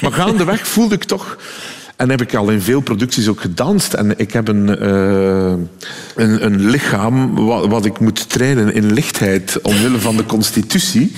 [0.00, 1.36] Maar gaandeweg voelde ik toch
[2.02, 3.94] en heb ik al in veel producties ook gedanst.
[3.94, 5.52] En ik heb een, uh,
[6.14, 11.12] een, een, lichaam wat, wat, ik moet trainen in lichtheid omwille van de constitutie.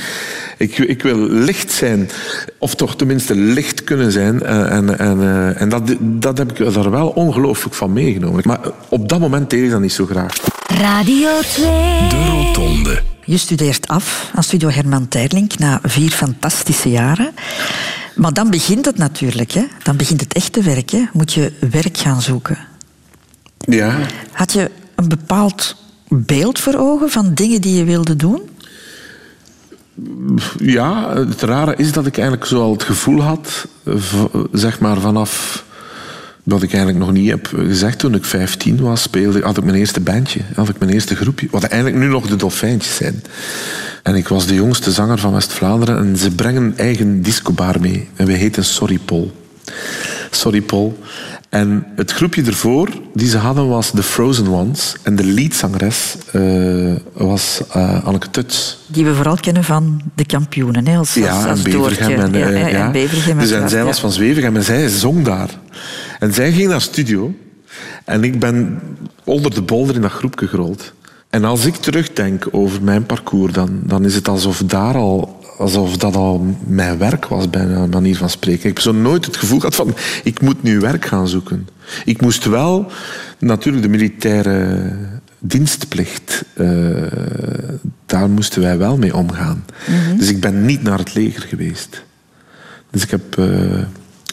[0.59, 2.11] Ik, ik, wil licht zijn,
[2.59, 4.43] of toch tenminste licht kunnen zijn.
[4.43, 8.43] Eh, en, en, uh, en dat, dat heb ik daar wel ongelooflijk van meegenomen.
[8.47, 10.37] Maar op dat moment deed ik dat niet zo graag.
[10.67, 11.65] Radio 2.
[12.09, 13.03] De Rotonde.
[13.25, 17.33] Je studeert af aan Studio Herman Terlink na vier fantastische jaren.
[18.15, 19.53] Maar dan begint het natuurlijk.
[19.53, 19.65] Hè?
[19.83, 20.91] Dan begint het echte werk.
[20.91, 21.05] Hè?
[21.13, 22.59] Moet je werk gaan zoeken.
[23.59, 23.97] Ja.
[24.33, 25.77] Had je een bepaald
[26.09, 28.41] beeld voor ogen van dingen die je wilde doen?
[30.59, 33.67] Ja, het rare is dat ik eigenlijk zo al het gevoel had,
[34.53, 35.65] zeg maar vanaf
[36.43, 39.77] wat ik eigenlijk nog niet heb gezegd toen ik 15 was, speelde, had ik mijn
[39.77, 43.23] eerste bandje, had ik mijn eerste groepje, wat eigenlijk nu nog de Dolfijntjes zijn.
[44.03, 48.09] En ik was de jongste zanger van West-Vlaanderen en ze brengen een eigen discobar mee.
[48.17, 49.33] En we heten Sorry Paul.
[50.31, 50.99] Sorry Paul.
[51.55, 54.97] En het groepje ervoor die ze hadden was The Frozen Ones.
[55.03, 58.79] En de leadzangeres uh, was uh, Anneke Tuts.
[58.87, 60.87] Die we vooral kennen van de kampioenen.
[60.87, 62.21] Hè, als, ja, als, en Bevergem.
[62.21, 62.87] En, uh, ja.
[62.87, 65.49] en Bevergem dus en zij was van Zwevegem en zij zong daar.
[66.19, 67.35] En zij ging naar studio.
[68.05, 68.81] En ik ben
[69.25, 70.93] onder de bolder in dat groepje gerold.
[71.31, 75.97] En als ik terugdenk over mijn parcours, dan, dan is het alsof daar al alsof
[75.97, 78.61] dat al mijn werk was, bij een manier van spreken.
[78.61, 81.69] Ik heb zo nooit het gevoel gehad van, ik moet nu werk gaan zoeken.
[82.05, 82.91] Ik moest wel,
[83.39, 84.93] natuurlijk de militaire
[85.39, 87.03] dienstplicht, uh,
[88.07, 89.65] daar moesten wij wel mee omgaan.
[89.87, 90.19] Mm -hmm.
[90.19, 92.05] Dus ik ben niet naar het leger geweest.
[92.91, 93.79] Dus ik heb, uh,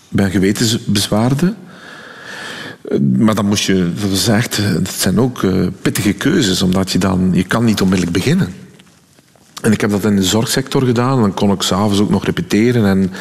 [0.10, 1.54] ben gewetensbezwaarde.
[3.18, 6.98] Maar dan moest je, dat is echt, dat zijn ook uh, pittige keuzes, omdat je
[6.98, 8.54] dan, je kan niet onmiddellijk beginnen.
[9.62, 11.22] En ik heb dat in de zorgsector gedaan.
[11.22, 12.86] Dan kon ik s'avonds ook nog repeteren.
[12.86, 13.12] En,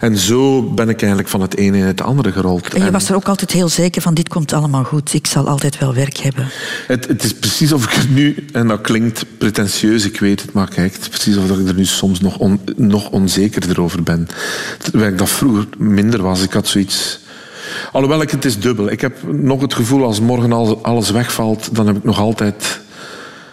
[0.00, 2.74] en zo ben ik eigenlijk van het ene in het andere gerold.
[2.74, 5.14] En je was er ook altijd heel zeker van, dit komt allemaal goed.
[5.14, 6.48] Ik zal altijd wel werk hebben.
[6.86, 10.52] Het, het is precies of ik er nu, en dat klinkt pretentieus, ik weet het,
[10.52, 14.02] maar kijk, het is precies of ik er nu soms nog, on, nog onzekerder over
[14.02, 14.28] ben.
[14.78, 16.42] Terwijl ik dat vroeger minder was.
[16.42, 17.20] Ik had zoiets...
[17.92, 18.90] Alhoewel, ik, het is dubbel.
[18.90, 22.80] Ik heb nog het gevoel, als morgen alles wegvalt, dan heb ik nog altijd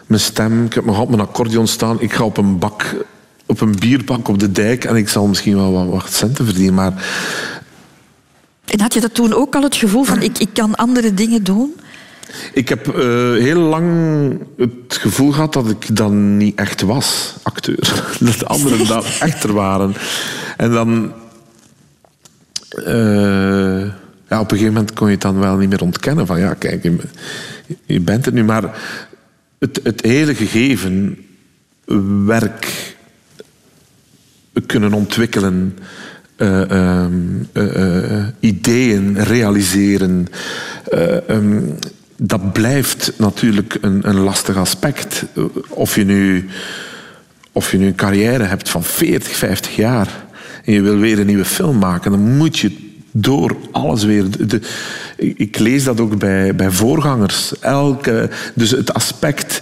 [0.09, 0.65] mijn stem.
[0.65, 2.01] Ik heb nog op mijn accordeon staan.
[2.01, 2.95] Ik ga op een bak,
[3.45, 6.73] op een bierbak op de dijk en ik zal misschien wel wat, wat centen verdienen.
[6.73, 6.93] Maar...
[8.65, 11.43] En had je dat toen ook al het gevoel van ik, ik kan andere dingen
[11.43, 11.75] doen?
[12.53, 12.93] Ik heb uh,
[13.33, 13.87] heel lang
[14.57, 17.93] het gevoel gehad dat ik dan niet echt was, acteur.
[18.19, 19.93] Dat de anderen dan echter waren.
[20.57, 21.11] En dan...
[22.75, 23.85] Uh,
[24.29, 26.27] ja, op een gegeven moment kon je het dan wel niet meer ontkennen.
[26.27, 26.97] Van ja, kijk, je,
[27.85, 28.43] je bent het nu.
[28.43, 28.63] Maar
[29.59, 31.25] het, hele gegeven
[32.25, 32.95] werk
[34.65, 35.77] kunnen ontwikkelen,
[36.37, 37.05] uh, uh,
[37.53, 40.27] uh, ideeën realiseren,
[41.29, 41.77] um,
[42.15, 45.25] dat blijft natuurlijk een, een lastig aspect.
[45.69, 46.49] Of je, nu,
[47.51, 50.27] of je nu een carrière hebt van 40, 50 jaar
[50.65, 54.47] en je wil weer een nieuwe film maken, dan moet je door alles weer.
[54.47, 54.61] De,
[55.17, 57.59] ik lees dat ook bij, bij voorgangers.
[57.59, 59.61] Elke, dus het aspect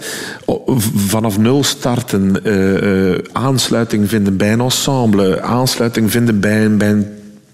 [0.94, 6.90] vanaf nul starten, uh, uh, aansluiting vinden bij een ensemble, aansluiting vinden bij een, bij
[6.90, 7.06] een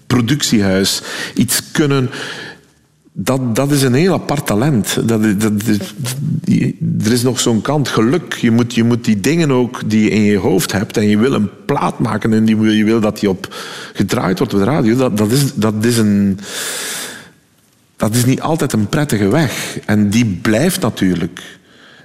[0.07, 1.01] productiehuis,
[1.33, 2.09] iets kunnen.
[3.17, 5.07] Dat, dat is een heel apart talent.
[5.07, 5.51] Dat, dat,
[7.05, 8.33] er is nog zo'n kant, geluk.
[8.33, 11.17] Je moet, je moet die dingen ook die je in je hoofd hebt en je
[11.17, 13.55] wil een plaat maken en die, je wil dat die op
[13.93, 14.95] gedraaid wordt op de radio.
[14.95, 16.39] Dat, dat, is, dat is een
[17.97, 19.79] dat is niet altijd een prettige weg.
[19.85, 21.41] En die blijft natuurlijk.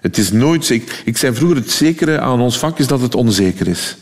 [0.01, 1.03] Het is nooit zeker.
[1.05, 3.97] Ik zei vroeger, het zekere aan ons vak is dat het onzeker is.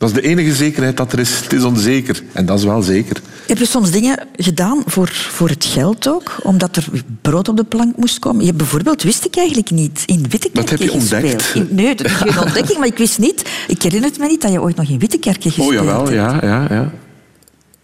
[0.00, 1.40] Dat is de enige zekerheid dat er is.
[1.40, 2.22] Het is onzeker.
[2.32, 3.16] En dat is wel zeker.
[3.46, 6.36] Heb je soms dingen gedaan voor, voor het geld ook?
[6.42, 6.84] Omdat er
[7.22, 8.40] brood op de plank moest komen?
[8.40, 11.52] Je hebt bijvoorbeeld, wist ik eigenlijk niet, in Wittekerke Dat heb je ontdekt.
[11.54, 13.44] In- nee, dat is geen ontdekking, maar ik wist niet.
[13.68, 16.14] Ik herinner het me niet dat je ooit nog in Wittekerke gespeeld Oh jawel, hebt.
[16.14, 16.90] ja, ja, ja.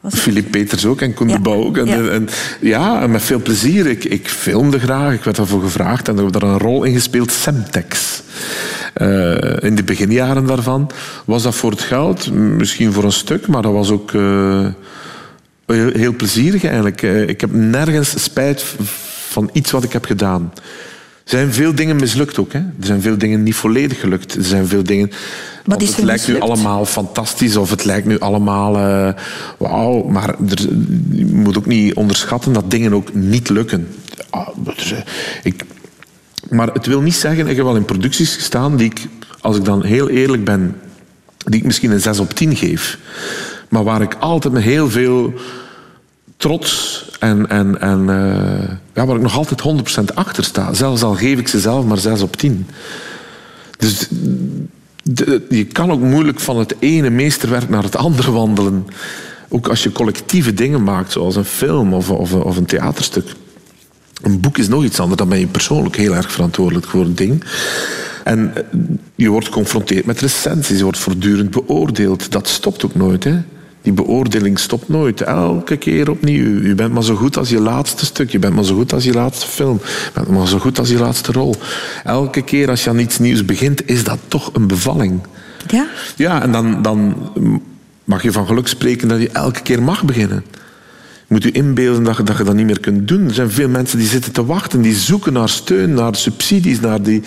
[0.09, 1.35] Philippe Peters ook en Koen Ja.
[1.35, 1.77] de Bouw ook.
[1.77, 2.11] En, Ja.
[2.11, 2.29] en,
[2.61, 3.87] ja, en met veel plezier.
[3.87, 6.95] Ik, ik filmde graag, ik werd daarvoor gevraagd en ik heb daar een rol in
[6.95, 8.23] gespeeld, Semtex.
[8.92, 10.90] Eh, in de beginjaren daarvan
[11.25, 14.66] was dat voor het geld, misschien voor een stuk, maar dat was ook eh,
[15.66, 17.03] heel, heel plezierig eigenlijk.
[17.03, 18.64] Eh, ik heb nergens spijt
[19.29, 20.53] van iets wat ik heb gedaan.
[21.26, 22.52] Er zijn veel dingen mislukt ook.
[22.52, 22.58] Hè.
[22.58, 24.34] Er zijn veel dingen niet volledig gelukt.
[24.34, 25.10] Er zijn veel dingen...
[25.64, 28.76] Wat is het lijkt nu allemaal fantastisch of het lijkt nu allemaal...
[28.76, 29.22] eh,
[29.58, 30.68] Wauw, maar er,
[31.10, 33.88] je moet ook niet onderschatten dat dingen ook niet lukken.
[34.30, 34.98] Ah, eh,
[35.42, 35.64] ik,
[36.50, 37.48] maar het wil niet zeggen...
[37.48, 39.06] Ik heb wel in producties gestaan die ik,
[39.40, 40.76] als ik dan heel eerlijk ben,
[41.44, 42.98] die ik misschien een 6 op 10 geef.
[43.68, 45.34] Maar waar ik altijd met heel veel
[46.37, 49.62] trots en, en, en eh, ja, waar ik nog altijd
[50.11, 50.75] 100% achter sta.
[50.75, 52.66] Zelfs al geef ik ze zelf maar 6 op 10.
[53.79, 54.09] Dus
[55.49, 58.87] je kan ook moeilijk van het ene meesterwerk naar het andere wandelen.
[59.49, 63.33] Ook als je collectieve dingen maakt, zoals een film of, of, of een theaterstuk.
[64.22, 67.16] Een boek is nog iets anders, dan ben je persoonlijk heel erg verantwoordelijk voor het
[67.16, 67.44] ding.
[68.25, 68.62] En eh,
[69.14, 72.33] je wordt geconfronteerd met recensies, je wordt voortdurend beoordeeld.
[72.33, 73.38] Dat stopt ook nooit, hè.
[73.87, 75.20] Die beoordeling stopt nooit.
[75.20, 76.62] Elke keer opnieuw.
[76.62, 78.31] Je bent maar zo goed als je laatste stuk.
[78.31, 79.81] Je bent maar zo goed als je laatste film.
[79.83, 81.55] Je bent maar zo goed als je laatste rol.
[82.05, 85.20] Elke keer als je aan iets nieuws begint, is dat toch een bevalling.
[85.68, 85.87] Ja?
[86.16, 87.14] Ja, en dan, dan
[88.05, 90.44] mag je van geluk spreken dat je elke keer mag beginnen.
[91.27, 93.29] Je moet je inbeelden dat je, dat je dat niet meer kunt doen.
[93.29, 97.03] Er zijn veel mensen die zitten te wachten, die zoeken naar steun, naar subsidies, naar
[97.03, 97.22] die...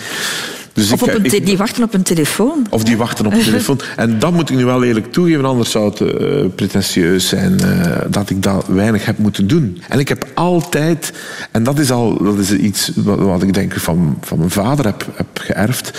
[0.73, 2.65] Dus Of ik- op een ik- die wachten op een telefoon.
[2.69, 3.79] of die wachten op de telefoon.
[3.95, 7.97] En dat moet ik nu wel eerlijk toegeven, anders zou het eh, pretentieus zijn eh,
[8.10, 9.82] dat ik dat weinig heb moeten doen.
[9.89, 11.13] En ik heb altijd,
[11.51, 14.86] en dat is al dat is iets wat, wat ik denk van, van mijn vader
[14.86, 15.91] heb, heb geërfd,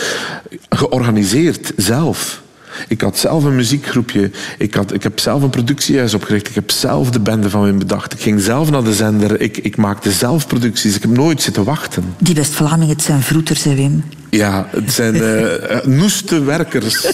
[0.68, 2.42] georganiseerd zelf.
[2.88, 4.30] Ik had zelf een muziekgroepje.
[4.58, 6.48] Ik, had, ik heb zelf een productiehuis opgericht.
[6.48, 8.12] Ik heb zelf de bende van Wim bedacht.
[8.12, 9.40] Ik ging zelf naar de zender.
[9.40, 10.96] Ik, ik maakte zelf producties.
[10.96, 12.14] Ik heb nooit zitten wachten.
[12.18, 14.04] Die West-Vlamingen, het zijn vroeters, hè, Wim.
[14.30, 17.12] Ja, het zijn eh, eh, noeste werkers.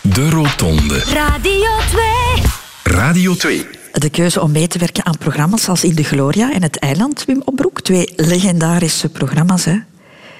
[0.00, 0.98] De Rotonde.
[0.98, 2.94] Radio 2.
[2.96, 3.66] Radio 2.
[3.92, 7.24] De keuze om mee te werken aan programma's als In de Gloria en Het Eiland,
[7.24, 7.80] Wim Opbroek.
[7.80, 9.76] Twee legendarische programma's, hè.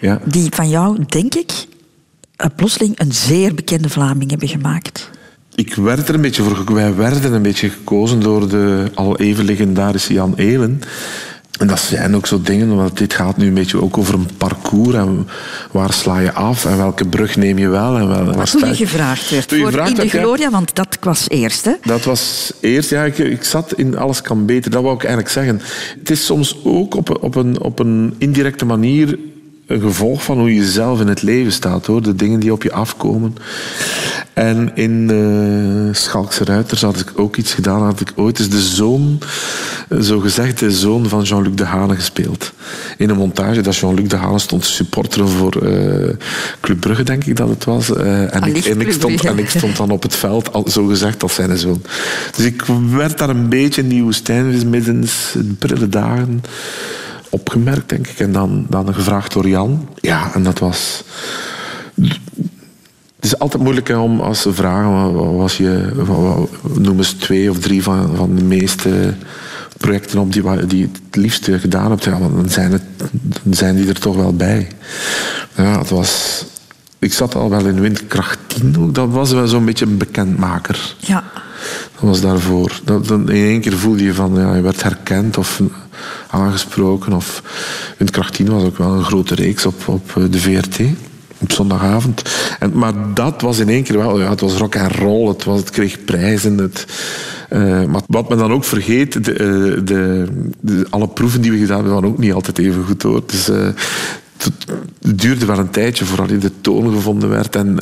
[0.01, 0.21] Ja.
[0.25, 1.53] Die van jou, denk ik,
[2.49, 5.11] plotseling een zeer bekende Vlaming hebben gemaakt.
[5.55, 6.75] Ik werd er een beetje voor...
[6.75, 10.83] Wij werden een beetje gekozen door de al even legendarische Jan Elen.
[11.61, 14.29] En dat zijn ook zo dingen, want dit gaat nu een beetje ook over een
[14.37, 14.95] parcours.
[14.95, 15.29] En
[15.71, 17.97] waar sla je af en welke brug neem je wel?
[17.97, 20.09] En wel, waar sta Toen je gevraagd werd Toen je voor In de ja.
[20.09, 21.73] Gloria, want dat was eerst, hè.
[21.83, 25.33] Dat was eerst, ja, ik, ik zat in Alles kan beter, dat wou ik eigenlijk
[25.33, 25.61] zeggen.
[25.99, 29.19] Het is soms ook op, op, een, op een indirecte manier
[29.71, 32.03] een gevolg van hoe je zelf in het leven staat, hoor.
[32.03, 33.35] De dingen die op je afkomen.
[34.33, 38.61] En in eh Schalkse Ruiters had ik ook iets gedaan, had ik ooit eens de
[38.61, 39.19] zoon,
[39.89, 42.53] eh, zo gezegd, de zoon van Jean-Luc Dehane gespeeld.
[42.97, 46.15] In een montage dat Jean-Luc Dehane stond te supporteren voor eh,
[46.61, 47.95] Club Brugge, denk ik dat het was.
[47.95, 51.35] En, ik, en, stond, en ik stond dan op het veld, al, zo gezegd, als
[51.35, 51.83] zijn zoon.
[52.37, 56.43] Dus ik werd daar een beetje in die woestijn, middens in prille dagen,
[57.31, 58.19] opgemerkt, denk ik.
[58.19, 59.89] En dan, dan gevraagd door Jan.
[60.01, 61.05] Ja, en dat was...
[63.17, 65.93] Het is altijd moeilijk hè, om als ze vragen, wat was je,
[66.79, 69.15] noem eens twee of drie van, van de meeste
[69.77, 72.05] projecten op die, die het liefste gedaan hebt.
[72.05, 72.83] Ja, dan zijn, het,
[73.51, 74.69] zijn die er toch wel bij.
[75.57, 76.45] Ja, het was,
[76.99, 78.95] ik zat al wel in windkracht 10 ook.
[78.95, 80.95] Dat was wel zo'n beetje een bekendmaker.
[80.99, 81.25] Ja.
[81.95, 82.81] Dat was daarvoor.
[82.85, 85.61] Dat, in één keer voelde je van, ja, je werd herkend of
[86.31, 87.13] aangesproken.
[87.13, 87.43] Of
[87.97, 90.79] Windkracht 10 was ook wel een grote reeks op, op eh, de VRT.
[91.43, 92.23] Op zondagavond.
[92.59, 95.45] En, maar dat was in één keer wel, ja, het was rock en roll, het,
[95.45, 96.59] was, het kreeg prijzen.
[96.59, 96.87] Het,
[97.49, 100.27] eh, maar wat men dan ook vergeet, de, eh, de,
[100.61, 103.23] de- alle proeven die we gedaan hebben, waren ook niet altijd even goed hoor.
[103.27, 103.51] Dus,
[104.45, 104.67] het-
[105.03, 107.57] het duurde wel een tijdje voordat de toon gevonden werd.
[107.57, 107.79] En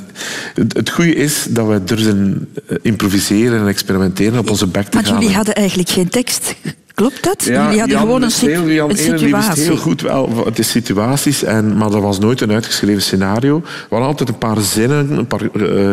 [0.54, 4.90] het, het goede is dat we durven eh, improviseren en experimenteren op onze bek te
[4.96, 5.18] Want gaan.
[5.20, 6.54] jullie hadden eigenlijk geen tekst.
[6.94, 7.44] Klopt dat?
[7.44, 9.62] Ja, jullie hadden Jan gewoon een, heel, Jan een situatie.
[9.62, 13.60] heel goed wel wat de situaties, en, maar dat was nooit een uitgeschreven scenario.
[13.60, 15.92] We hadden altijd een paar zinnen, een paar eh,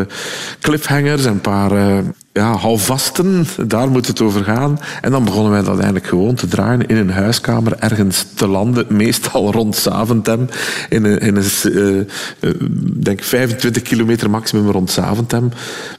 [0.61, 1.97] cliffhangers, een paar eh,
[2.35, 3.45] ja, houvasten.
[3.67, 4.79] Daar moet het over gaan.
[5.01, 8.85] En dan begonnen wij dat eigenlijk gewoon te draaien in een huiskamer, ergens te landen,
[8.97, 10.49] meestal rond Zaventem.
[10.89, 12.55] In een, in een eh, eh,
[12.93, 15.51] denk 25 kilometer maximum rond Zaventem.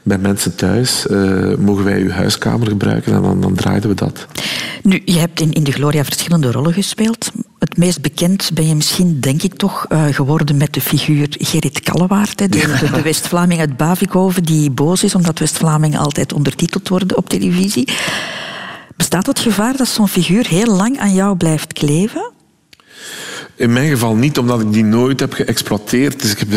[0.03, 4.27] Bij mensen thuis eh, mogen wij uw huiskamer gebruiken en dan, dan draaiden we dat.
[4.83, 7.31] Nu, je hebt in, in de Gloria verschillende rollen gespeeld.
[7.67, 11.79] Het meest bekend ben je misschien, denk ik toch, eh, geworden met de figuur Gerrit
[11.79, 12.37] Kallewaard.
[12.37, 17.29] De, de, de West-Vlaming uit Bavikhoven die boos is omdat West-Vlamingen altijd ondertiteld worden op
[17.29, 17.87] televisie.
[18.95, 22.31] Bestaat het gevaar dat zo'n figuur heel lang aan jou blijft kleven?
[23.57, 26.21] In mijn geval niet, omdat ik die nooit heb geëxploiteerd.
[26.21, 26.49] Dus ik heb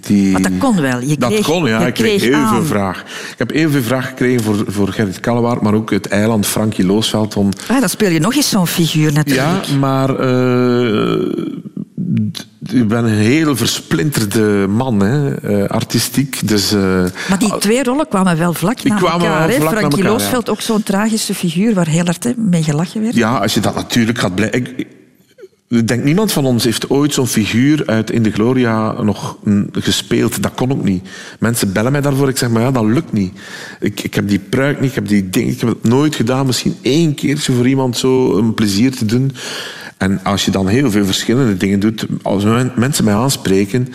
[0.00, 1.00] die, Maar dat kon wel.
[1.00, 1.86] Je dat kreeg- kon, ja.
[1.86, 3.00] Ik kreeg heel veel vraag.
[3.00, 6.86] Ik heb heel veel vraag gekregen voor, voor Gerrit Kallewaard, maar ook het eiland Frankie
[6.86, 7.36] Loosveld.
[7.36, 7.48] Om...
[7.68, 9.68] Ah, dan speel je nog eens zo'n figuur Ja, natuurlijk.
[9.80, 11.18] maar eh,
[12.32, 16.48] d- ik ben een heel versplinterde man, hè, eh, artistiek.
[16.48, 16.80] Dus, eh,
[17.28, 19.18] Maar die twee rollen kwamen wel vlak na elkaar.
[19.18, 20.08] wel vlak Frankie elkaar, ja.
[20.10, 23.14] Loosveld, ook zo'n tragische figuur waar heel hard hè, mee gelachen werd.
[23.14, 24.66] Ja, als je dat natuurlijk gaat blijven.
[25.82, 30.42] Denk niemand van ons heeft ooit zo'n figuur uit In de Gloria nog mm, gespeeld.
[30.42, 31.08] Dat kon ook niet.
[31.38, 32.28] Mensen bellen mij daarvoor.
[32.28, 33.32] Ik zeg, maar ja, dat lukt niet.
[33.80, 36.46] Ik, ik heb die pruik niet, ik heb die dingen, ik heb het nooit gedaan.
[36.46, 39.32] Misschien één keertje voor iemand zo een plezier te doen.
[39.98, 43.88] En als je dan heel veel verschillende dingen doet, als men- mensen mij aanspreken,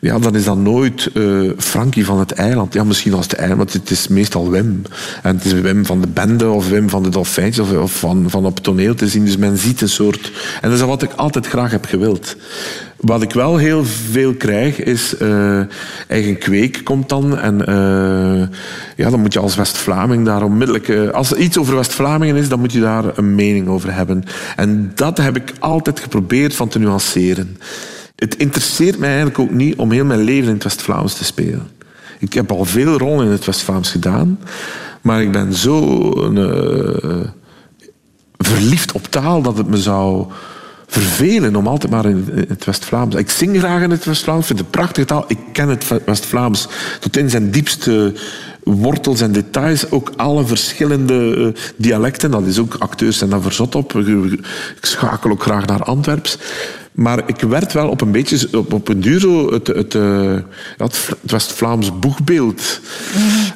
[0.00, 2.74] ja, dan is dat nooit eh, Frankie van het eiland.
[2.74, 4.82] Ja, misschien als het eiland, want het is meestal Wim.
[5.22, 8.30] En het is Wim van de bende of Wim van de Dolfijntjes of, of van,
[8.30, 9.24] van op toneel te zien.
[9.24, 10.32] Dus men ziet een soort...
[10.60, 12.36] En dat is wat ik altijd graag heb gewild.
[12.96, 15.60] Wat ik wel heel veel krijg, is eh,
[16.08, 17.38] eigen kweek komt dan.
[17.38, 18.48] En eh,
[18.96, 21.12] ja, dan moet je als West-Vlaming daar onmiddellijk...
[21.12, 24.24] als er iets over West-Vlamingen is, dan moet je daar een mening over hebben.
[24.56, 27.56] En dat heb ik altijd geprobeerd van te nuanceren.
[28.20, 31.68] Het interesseert mij eigenlijk ook niet om heel mijn leven in het West-Vlaams te spelen.
[32.18, 34.38] Ik heb al veel rollen in het West-Vlaams gedaan,
[35.00, 37.28] maar ik ben zo eh,
[38.36, 40.26] verliefd op taal dat het me zou
[40.86, 43.14] vervelen om altijd maar in in het West-Vlaams.
[43.14, 45.24] Ik zing graag in het West-Vlaams, vind het een prachtige taal.
[45.28, 46.68] Ik ken het West-Vlaams
[47.00, 48.14] tot in zijn diepste
[48.64, 49.90] wortels en details.
[49.90, 52.30] Ook alle verschillende eh, dialecten.
[52.30, 53.94] Dat is ook, acteurs zijn daar verzot op.
[53.94, 54.44] Ik
[54.80, 56.38] schakel ook graag naar Antwerps.
[56.92, 60.36] Maar ik werd wel op een beetje op, op een duur het, het, eh,
[60.76, 62.80] het, Vla- het West-Vlaams boegbeeld.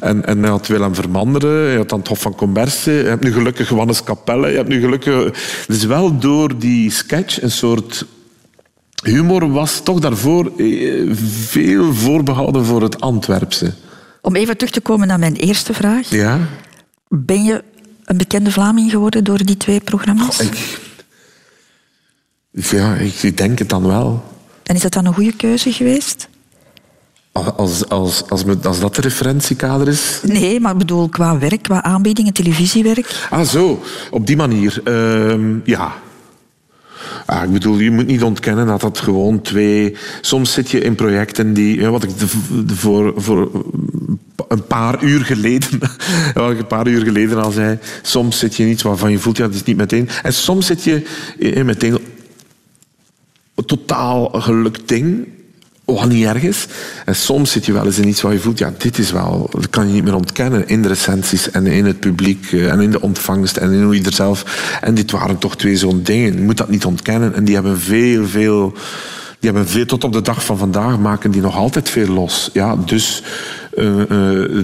[0.01, 3.25] En, en hij had Willem Vermanderen, je had dan het Hof van Commerce, je hebt
[3.25, 5.35] nu gelukkig Johannes Capelle, je hebt nu gelukkig...
[5.67, 8.05] Dus wel door die sketch een soort
[9.03, 11.11] humor was toch daarvoor eh,
[11.49, 13.73] veel voorbehouden voor het Antwerpse.
[14.25, 16.11] Om even terug te komen naar mijn eerste vraag.
[16.11, 16.39] Ja?
[17.09, 17.63] Ben je
[18.05, 20.41] een bekende Vlaming geworden door die twee programma's?
[20.41, 20.79] Ik,
[22.53, 24.25] ja, ik, ik denk het dan wel.
[24.63, 26.29] En is dat dan een goede keuze geweest?
[27.33, 31.83] Als, als, als, als dat de referentiekader is, Nee, maar ik bedoel qua werk, qua
[31.83, 33.27] aanbiedingen, televisiewerk.
[33.31, 33.83] Ah, zo.
[34.11, 34.81] Op die manier.
[34.85, 35.95] Ehm, ja.
[37.27, 39.97] Ah, ik bedoel, je moet niet ontkennen dat dat gewoon twee...
[40.21, 41.81] Soms zit je in projecten die...
[41.81, 43.51] Ja, wat ik de- de- voor, voor
[44.55, 45.81] een paar uur geleden...
[46.35, 47.79] een paar uur geleden al zei.
[48.03, 50.09] Soms zit je in iets waarvan je voelt, ja, dat is niet meteen...
[50.23, 51.03] En soms zit je
[51.65, 51.99] meteen...
[53.55, 55.29] Een totaal gelukt ding...
[55.85, 56.67] Wat niet erg is.
[57.05, 59.49] En soms zit je wel eens in iets waar je voelt, ja, dit is wel,
[59.51, 62.81] dat kan je niet meer ontkennen in de recensies en in het publiek eh, en
[62.81, 64.79] in de ontvangst en in hoe je er zelf.
[64.81, 66.35] En dit waren toch twee zo'n dingen.
[66.35, 67.35] Je moet dat niet ontkennen.
[67.35, 68.73] En die hebben veel, veel,
[69.39, 72.51] die hebben veel, tot op de dag van vandaag maken die nog altijd veel los.
[72.53, 73.23] Ja, dus,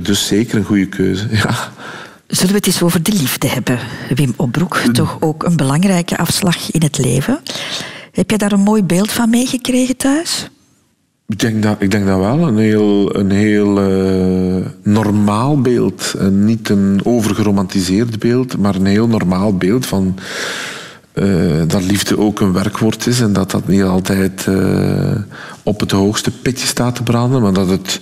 [0.02, 1.26] dus zeker een goede keuze.
[1.42, 1.72] Ja.
[2.26, 3.78] Zullen we het eens over de liefde hebben,
[4.14, 4.76] Wim Opbroek?
[4.76, 7.40] Toch ook een belangrijke afslag in het leven.
[8.12, 10.50] Heb je daar een mooi beeld van meegekregen thuis?
[11.30, 12.48] Ik denk dat, ik denk dat wel.
[12.48, 16.14] Een heel, een heel eh, normaal beeld.
[16.18, 20.18] En niet een overgeromantiseerd beeld, maar een heel normaal beeld van
[21.12, 25.16] eh, dat liefde ook een werkwoord is en dat dat niet altijd eh,
[25.62, 28.00] op het hoogste pitje staat te branden, maar dat het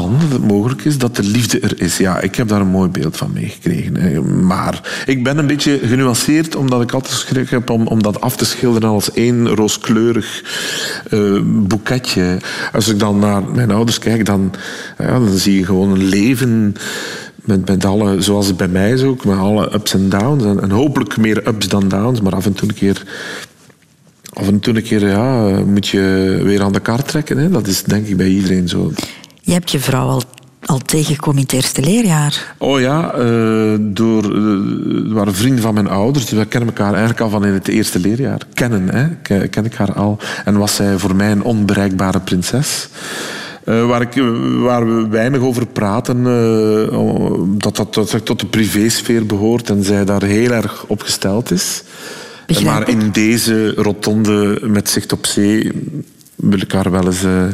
[0.00, 1.96] kan, dat het mogelijk is, dat de liefde er is.
[1.96, 4.46] Ja, ik heb daar een mooi beeld van meegekregen.
[4.46, 8.36] Maar ik ben een beetje genuanceerd, omdat ik altijd schrik heb om, om dat af
[8.36, 10.44] te schilderen als één rooskleurig
[11.10, 12.38] eh, boeketje.
[12.72, 14.52] Als ik dan naar mijn ouders kijk, dan,
[14.98, 16.74] ja, dan zie je gewoon een leven
[17.34, 20.44] met, met alle, zoals het bij mij is ook, met alle ups en downs.
[20.44, 23.02] En, en hopelijk meer ups dan downs, maar af en toe een keer
[24.32, 27.38] af en toe een keer ja, moet je weer aan de kaart trekken.
[27.38, 27.48] Hè.
[27.48, 28.92] Dat is denk ik bij iedereen zo.
[29.46, 30.22] Je hebt je vrouw al,
[30.64, 32.54] al tegengekomen in het eerste leerjaar.
[32.58, 36.26] Oh ja, uh, door, uh, waren vrienden van mijn ouders.
[36.26, 38.40] Dus we kennen elkaar eigenlijk al van in het eerste leerjaar.
[38.54, 39.08] Kennen, hè.
[39.48, 40.18] Ken ik haar al.
[40.44, 42.88] En was zij voor mij een onbereikbare prinses.
[43.64, 44.22] Uh, waar, ik,
[44.60, 46.22] waar, we weinig over praten,
[47.58, 51.82] dat, dat, dat tot de privésfeer behoort en zij daar heel erg op gesteld is.
[52.46, 55.72] Begrijp maar in deze rotonde met zicht op zee
[56.36, 57.22] wil ik haar wel eens.
[57.22, 57.44] Uh,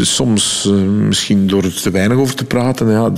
[0.00, 2.90] soms uh, misschien door er te weinig over te praten.
[2.90, 3.12] Ja,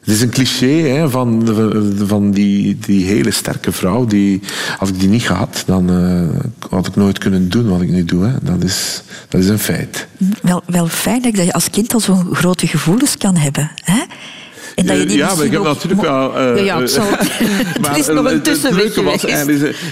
[0.00, 1.48] het is een cliché hè, van,
[2.06, 4.06] van die, die hele sterke vrouw.
[4.06, 4.40] Die,
[4.78, 6.28] als ik die niet gehad, dan uh,
[6.70, 8.24] had ik nooit kunnen doen wat ik nu doe.
[8.24, 8.32] Hè.
[8.42, 10.06] Dat, is, dat is een feit.
[10.42, 13.70] Wel, wel fijn dat je als kind al zo'n grote gevoelens kan hebben.
[13.74, 14.02] Hè?
[14.80, 16.40] En dat je die ja, maar ik heb natuurlijk wel...
[16.40, 17.04] Uh, ja, ja, zal...
[17.80, 19.20] maar, er is nog een tussenweg was,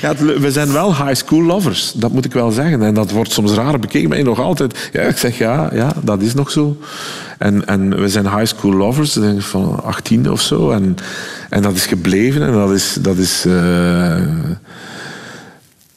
[0.00, 2.82] ja, We zijn wel high school lovers, dat moet ik wel zeggen.
[2.82, 4.88] En dat wordt soms raar bekeken, maar nog altijd...
[4.92, 6.76] Ja, ik zeg ja, ja, dat is nog zo.
[7.38, 10.70] En, en we zijn high school lovers, denk van 18 of zo.
[10.70, 10.96] En,
[11.50, 12.96] en dat is gebleven en dat is...
[13.00, 14.16] Dat is uh,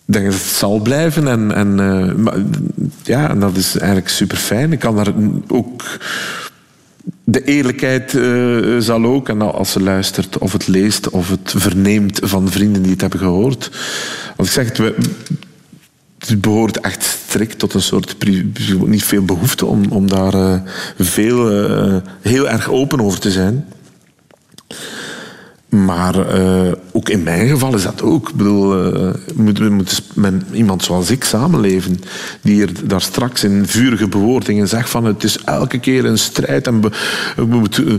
[0.05, 1.27] ik denk dat het zal blijven.
[1.27, 2.43] En, en, uh,
[3.03, 4.71] ja, en dat is eigenlijk super fijn.
[4.71, 5.13] Ik kan daar
[5.47, 5.83] ook
[7.23, 12.19] de eerlijkheid uh, zal ook, en als ze luistert of het leest of het verneemt
[12.23, 13.69] van vrienden die het hebben gehoord.
[14.35, 14.95] Want ik zeg het, we,
[16.17, 18.15] het behoort echt strikt tot een soort.
[18.85, 20.59] niet veel behoefte om, om daar uh,
[20.97, 23.65] veel, uh, heel erg open over te zijn.
[25.71, 28.29] Maar uh, ook in mijn geval is dat ook.
[28.29, 31.99] Ik bedoel, uh, moeten met iemand zoals ik samenleven,
[32.41, 36.67] die er daar straks in vurige bewoordingen zegt van het is elke keer een strijd.
[36.67, 36.81] En
[37.37, 37.93] uh,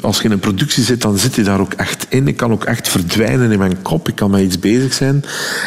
[0.00, 2.28] als je in een productie zit, dan zit je daar ook echt in.
[2.28, 4.08] Ik kan ook echt verdwijnen in mijn kop.
[4.08, 5.24] Ik kan met iets bezig zijn.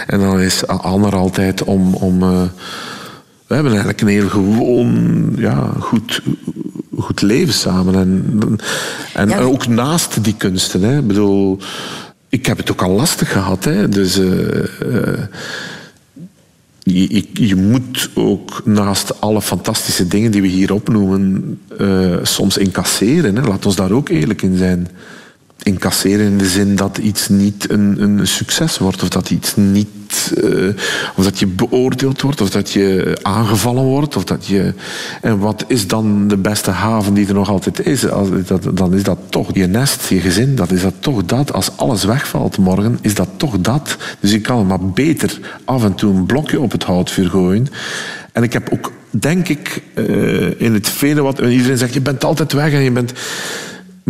[0.08, 1.94] En dan is Anne altijd om...
[1.94, 2.20] om
[3.48, 6.22] we hebben eigenlijk een heel gewoon, ja, goed,
[6.98, 7.96] goed leven samen.
[7.96, 8.60] En,
[9.14, 10.82] en, ook naast die kunsten.
[10.82, 10.98] Hè.
[10.98, 11.60] Ik bedoel,
[12.30, 13.64] ik heb het ook al lastig gehad.
[13.64, 13.90] Hè.
[13.90, 15.24] Dus uh, uh,
[16.84, 23.36] je, je, moet ook naast alle fantastische dingen die we hier opnoemen, uh, soms incasseren.
[23.36, 23.42] Hè.
[23.42, 24.88] Laat ons daar ook eerlijk in zijn
[25.64, 30.34] incasseren in de zin dat iets niet een, een succes wordt, of dat iets niet,
[30.44, 30.76] uh,
[31.16, 34.74] of dat je beoordeeld wordt, of dat je aangevallen wordt, of dat je.
[35.22, 38.10] En wat is dan de beste haven die er nog altijd is?
[38.10, 41.54] Als, dat, dan is dat toch je nest, je gezin, dat is dat toch dat.
[41.54, 43.98] Als alles wegvalt morgen, is dat toch dat.
[44.20, 47.68] Dus je kan maar beter af en toe een blokje op het houtvuur gooien.
[48.32, 52.24] En ik heb ook, denk ik, uh, in het vele wat iedereen zegt, je bent
[52.24, 53.14] altijd weg en je bent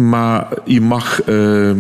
[0.10, 1.72] maar je mag, uh,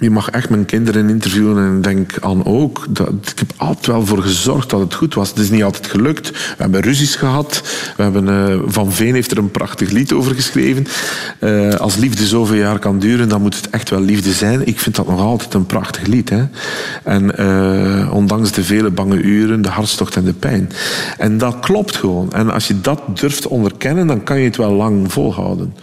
[0.00, 2.86] je mag echt mijn kinderen interviewen en denk aan ook.
[2.90, 5.28] Dat, ik heb altijd wel voor gezorgd dat het goed was.
[5.28, 6.30] Het is niet altijd gelukt.
[6.30, 7.62] We hebben ruzies gehad.
[7.96, 10.86] We hebben, uh, Van Veen heeft er een prachtig lied over geschreven.
[11.40, 14.66] Uh, als liefde zoveel jaar kan duren, dan moet het echt wel liefde zijn.
[14.66, 16.28] Ik vind dat nog altijd een prachtig lied.
[16.28, 16.44] Hè?
[17.04, 20.70] En uh, ondanks de vele bange uren, de hartstocht en de pijn.
[21.18, 22.32] En dat klopt gewoon.
[22.32, 25.74] En als je dat durft onderkennen, dan kan je het wel lang volhouden.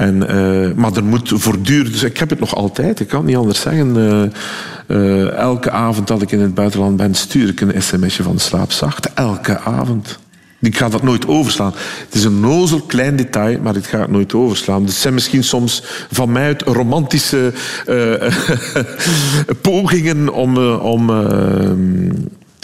[0.00, 1.92] En, uh, maar er moet voortdurend...
[1.92, 3.96] Dus ik heb het nog altijd, ik kan niet anders zeggen.
[3.96, 4.22] Uh,
[4.86, 9.12] uh, elke avond dat ik in het buitenland ben, stuur ik een sms'je van slaapzacht.
[9.14, 10.18] Elke avond.
[10.60, 11.72] Ik ga dat nooit overslaan.
[12.04, 14.82] Het is een nozel klein detail, maar ik ga het nooit overslaan.
[14.82, 17.52] Dus het zijn misschien soms van mij uit romantische
[19.62, 20.58] pogingen om...
[20.76, 21.10] om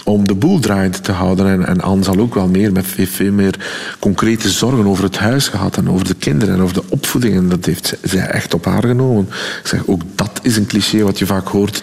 [0.07, 1.47] om de boel draaiend te houden.
[1.47, 3.55] En, en Anne zal ook wel meer met veel meer
[3.99, 7.37] concrete zorgen over het huis gehad en over de kinderen en over de opvoeding.
[7.37, 9.29] En dat heeft zij echt op haar genomen.
[9.63, 11.83] Ik zeg, ook dat is een cliché wat je vaak hoort.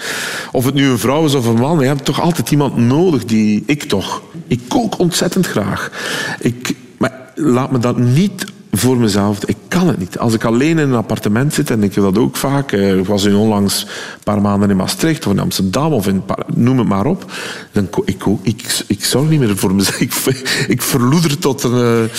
[0.51, 3.25] Of het nu een vrouw is of een man, je hebt toch altijd iemand nodig
[3.25, 3.63] die...
[3.65, 4.21] Ik toch.
[4.47, 5.91] Ik kook ontzettend graag.
[6.39, 8.45] Ik, maar laat me dat niet
[8.75, 9.45] voor mezelf.
[9.45, 10.17] Ik kan het niet.
[10.17, 12.71] Als ik alleen in een appartement zit, en ik heb dat ook vaak.
[12.71, 16.23] Eh, ik was onlangs een paar maanden in Maastricht of in Amsterdam of in,
[16.55, 17.31] noem het maar op.
[17.71, 19.91] Dan, ik, ik, ik zorg niet meer voor mezelf.
[20.03, 22.03] Ik, ik verloeder tot een...
[22.03, 22.09] Uh,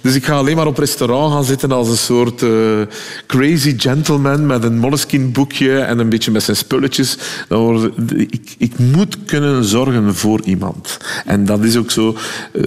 [0.00, 2.80] dus ik ga alleen maar op restaurant gaan zitten als een soort uh,
[3.26, 7.18] crazy gentleman met een moleskin boekje en een beetje met zijn spulletjes.
[7.48, 10.98] Dan ik, ik moet kunnen zorgen voor iemand.
[11.26, 12.16] En dat is ook zo.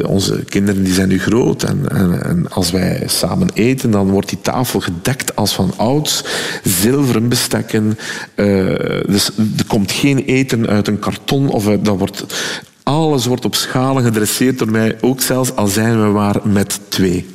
[0.05, 4.29] onze kinderen die zijn nu groot en, en, en als wij samen eten, dan wordt
[4.29, 6.23] die tafel gedekt als van ouds.
[6.63, 7.97] Zilveren bestekken.
[8.35, 8.45] Uh,
[9.07, 9.27] dus
[9.57, 11.49] er komt geen eten uit een karton.
[11.49, 12.25] Of dat wordt,
[12.83, 14.97] alles wordt op schalen gedresseerd door mij.
[15.01, 17.25] Ook zelfs al zijn we maar met twee.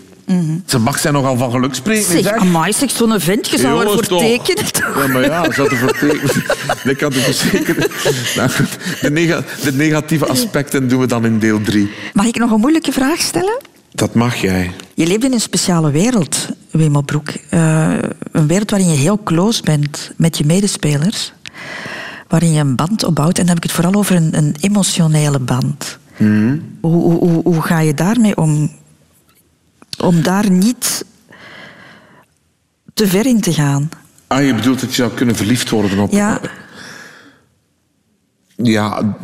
[0.66, 2.04] Ze mag zijn nogal van geluk spreken.
[2.04, 2.32] Zeg, zeg.
[2.32, 4.20] amai, zeg, zo'n vent, je zou ervoor toch.
[4.20, 4.64] tekenen.
[4.96, 6.44] Ja, maar ja, ze had ervoor tekenen.
[6.90, 7.90] Ik kan het verzekeren.
[8.36, 8.50] Nou
[9.00, 11.90] de, nega- de negatieve aspecten doen we dan in deel 3.
[12.12, 13.58] Mag ik nog een moeilijke vraag stellen?
[13.90, 14.70] Dat mag jij.
[14.94, 17.28] Je leeft in een speciale wereld, Wim Opbroek.
[17.28, 17.92] Eh,
[18.32, 21.32] een wereld waarin je heel close bent met je medespelers.
[22.28, 23.38] Waarin je een band opbouwt.
[23.38, 25.98] En dan heb ik het vooral over een, een emotionele band.
[26.16, 28.70] Hoe, hoe, hoe, hoe ga je daarmee om?
[29.98, 31.04] Om daar niet
[32.94, 33.88] te ver in te gaan.
[34.26, 36.12] Ah, je bedoelt dat je zou kunnen verliefd worden op...
[36.12, 36.40] Ja,
[38.62, 39.16] Ja,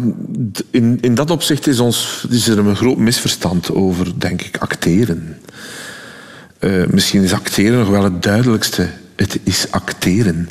[0.70, 5.38] in, in dat opzicht is, ons, is er een groot misverstand over, denk ik, acteren.
[6.58, 8.88] Eh, misschien is acteren nog wel het duidelijkste.
[9.16, 10.48] Het is acteren.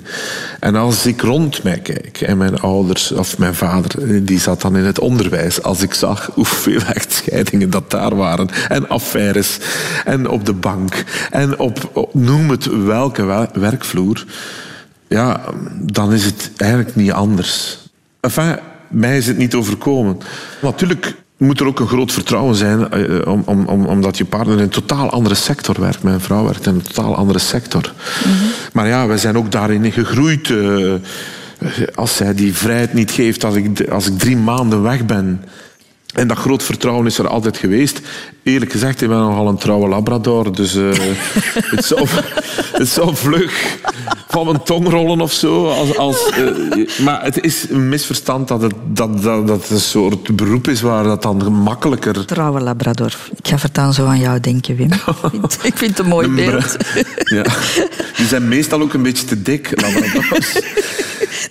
[0.60, 4.62] En als ik rond mij kijk, en mijn ouders, of mijn vader, eh, die zat
[4.62, 5.62] dan in het onderwijs.
[5.62, 9.58] Als ik zag hoeveel echtscheidingen dat daar waren, en affaires,
[10.06, 14.26] en op de bank, en op, noem het welke wel- werkvloer,
[15.08, 15.42] ja,
[15.82, 17.78] dan is het eigenlijk niet anders.
[18.20, 18.60] Enfin,
[18.96, 20.18] mij is het niet overkomen.
[20.62, 24.58] Natuurlijk moet er ook een groot vertrouwen zijn, eh, om, om, om, omdat je partner
[24.58, 26.04] in een totaal andere sector werkt.
[26.04, 27.94] Mijn vrouw werkt in een totaal andere sector.
[28.74, 30.50] Maar ja, wij zijn ook daarin gegroeid.
[30.50, 30.94] eh,
[31.96, 35.44] als zij die vrijheid niet geeft, als ik, als ik drie maanden weg ben.
[36.16, 38.02] En dat groot vertrouwen is er altijd geweest.
[38.44, 40.56] Eerlijk gezegd, ik ben nogal een trouwe labrador.
[40.56, 40.90] Dus eh,
[41.76, 42.08] het, zou,
[42.72, 43.78] het zou vlug
[44.28, 45.68] van mijn tong rollen of zo.
[45.68, 49.80] Als, als, eh, maar het is een misverstand dat het, dat, dat, dat het een
[49.80, 52.26] soort beroep is waar dat dan gemakkelijker...
[52.26, 53.16] trouwe labrador.
[53.36, 54.92] Ik ga voortaan zo aan jou denken, Wim.
[54.94, 55.02] Ik
[55.32, 56.78] vind, ik vind het een mooi Een beeld.
[57.24, 57.44] Ja.
[58.18, 60.60] Die zijn meestal ook een beetje te dik, labradors.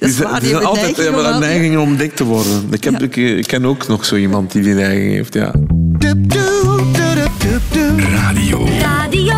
[0.01, 2.69] Die zijn, waar, die altijd neiging neiging om dik te worden.
[2.71, 5.55] Ik, heb, ik, ik ken ook nog zo iemand die die neiging heeft, ja.
[7.99, 9.35] Radio Radio.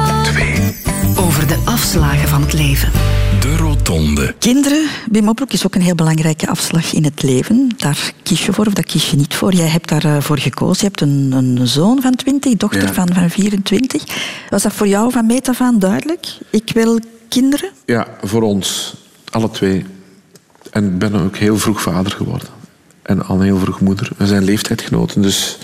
[1.18, 2.90] Over de afslagen van het leven.
[3.40, 4.34] De Rotonde.
[4.38, 7.68] Kinderen, Wim Opbroek, is ook een heel belangrijke afslag in het leven.
[7.76, 9.52] Daar kies je voor of daar kies je niet voor.
[9.52, 10.76] Jij hebt daarvoor gekozen.
[10.80, 12.92] Je hebt een, een zoon van 20, dochter Ja.
[12.92, 14.02] van, van 24.
[14.50, 16.26] Was dat voor jou van meet af aan duidelijk?
[16.50, 16.98] Ik wil
[17.28, 17.70] kinderen?
[17.86, 18.94] Ja, voor ons.
[19.30, 19.84] Alle twee.
[20.76, 22.48] En ik ben ook heel vroeg vader geworden.
[23.06, 24.08] En al heel vroeg moeder.
[24.16, 25.58] We zijn leeftijdgenoten, dus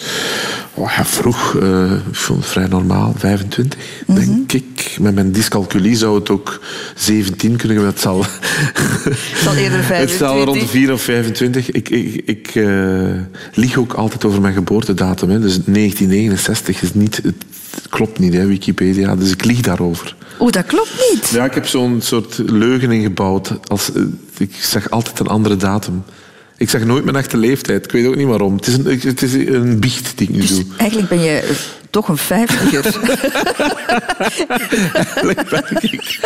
[0.75, 4.97] oh ja, vroeg, eh, ik vond het vrij normaal, 25, denk ik.
[5.01, 6.61] Met mijn dyscalculie zou het ook
[6.95, 8.25] 17 kunnen, maar het zal,
[9.43, 11.71] zal eerder het zal rond de 4 of 25.
[11.71, 12.67] Ik, ik, ik eh,
[13.55, 15.31] lieg ook altijd over mijn geboortedatum.
[15.31, 15.41] Hè.
[15.41, 17.45] Dus 1969 is niet, het
[17.89, 19.17] klopt niet, hè, Wikipedia.
[19.17, 20.17] Dus ik lieg daarover.
[20.41, 21.29] Oeh, dat klopt niet.
[21.29, 23.53] Ja, ik heb zo'n soort leugen ingebouwd.
[23.69, 24.03] Als, eh,
[24.39, 26.03] ik zeg altijd een andere datum.
[26.63, 27.85] Ik zeg nooit mijn echte leeftijd.
[27.85, 28.57] Ik weet ook niet waarom.
[28.57, 30.65] Het is een, het is een biecht die ik nu Dus doe.
[30.77, 31.57] eigenlijk ben je
[31.91, 32.85] toch een vijftiger.
[34.95, 36.21] Eigenlijk ben ik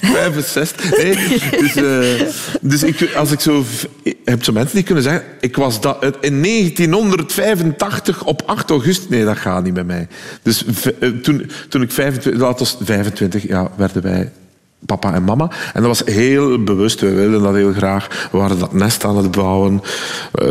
[0.00, 0.96] 65.
[0.96, 1.16] Nee,
[1.50, 2.26] dus eh,
[2.60, 3.64] dus ik, als ik zo...
[4.02, 5.22] Je hebt zo mensen die kunnen zeggen...
[5.40, 9.08] Ik was dat, in 1985 op 8 augustus...
[9.08, 10.08] Nee, dat gaat niet bij mij.
[10.42, 10.64] Dus
[10.98, 12.42] eh, toen, toen ik 25...
[12.42, 14.32] Dat was 25, ja, werden wij
[14.86, 15.50] papa en mama.
[15.74, 17.00] En dat was heel bewust.
[17.00, 18.28] We wilden dat heel graag.
[18.32, 19.82] We waren dat nest aan het bouwen.
[20.32, 20.48] Eh,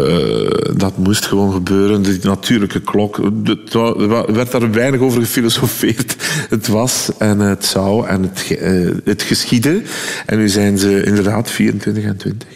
[0.77, 2.03] dat moest gewoon gebeuren.
[2.03, 3.17] De natuurlijke klok.
[3.17, 6.15] Er werd daar weinig over gefilosofeerd.
[6.49, 9.81] Het was en het zou en het, eh, het geschiedde.
[10.25, 12.47] En nu zijn ze inderdaad 24 en 20.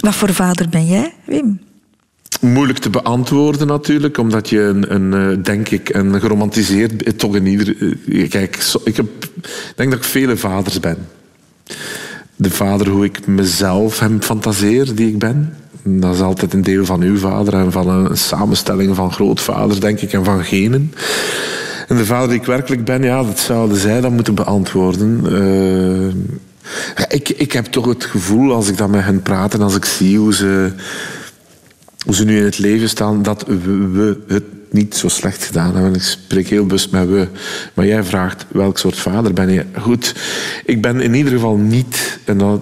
[0.00, 1.60] Wat voor vader ben jij, Wim?
[2.40, 7.46] Moeilijk te beantwoorden natuurlijk, omdat je een, een eh, denk ik, een geromantiseerd, toch in
[7.46, 7.74] ieder...
[8.28, 9.06] Kijk, ik heb,
[9.42, 10.96] ik denk dat ik vele vaders ben.
[12.40, 15.54] De vader hoe ik mezelf hem fantaseer, die ik ben.
[15.82, 20.00] Dat is altijd een deel van uw vader en van een samenstelling van grootvaders, denk
[20.00, 20.92] ik, en van genen.
[21.88, 25.20] En de vader die ik werkelijk ben, ja, dat zouden zij dan moeten beantwoorden.
[25.26, 29.76] Eh, ik, ik heb toch het gevoel, als ik dan met hen praat en als
[29.76, 30.72] ik zie hoe ze
[32.04, 35.74] hoe ze nu in het leven staan, dat we, we het niet zo slecht gedaan
[35.74, 35.94] hebben.
[35.94, 37.28] Ik spreek heel bewust met we.
[37.74, 39.64] Maar jij vraagt, welk soort vader ben je?
[39.80, 40.14] Goed,
[40.64, 42.60] ik ben in ieder geval niet, en dat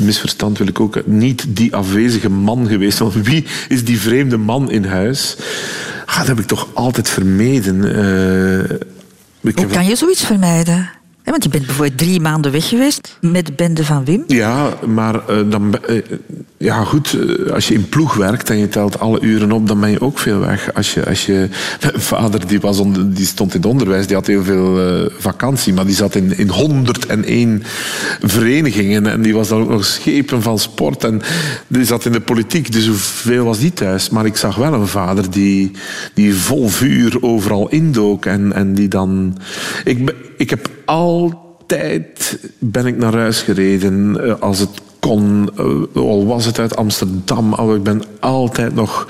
[0.00, 2.98] misverstand wil ik ook, niet die afwezige man geweest.
[2.98, 5.36] Want wie is die vreemde man in huis?
[6.06, 7.84] Ah, dat heb ik toch altijd vermeden.
[7.84, 8.76] Eh,
[9.54, 10.90] Hoe kan je zoiets vermijden?
[11.30, 14.24] Want je bent bijvoorbeeld drie maanden weg geweest met de bende van Wim.
[14.26, 16.02] Ja, maar eh, dan, eh,
[16.56, 19.80] ja, goed, eh, als je in ploeg werkt en je telt alle uren op, dan
[19.80, 20.74] ben je ook veel weg.
[20.74, 21.48] Als je, als je,
[21.82, 25.86] mijn vader die was die stond in het onderwijs, die had heel veel vakantie, maar
[25.86, 27.62] die zat in, in 101
[28.20, 31.22] verenigingen en die was dan ook nog schepen van sport en
[31.66, 34.10] die zat in de politiek, dus hoeveel was die thuis?
[34.10, 35.70] Maar ik zag wel een vader die,
[36.14, 39.36] die vol vuur overal indook en, en die dan...
[39.84, 45.50] Ik, ik heb altijd ben ik naar huis gereden eh, als het kon.
[45.56, 47.52] eh, al was het uit Amsterdam.
[47.52, 49.08] al ik ben altijd nog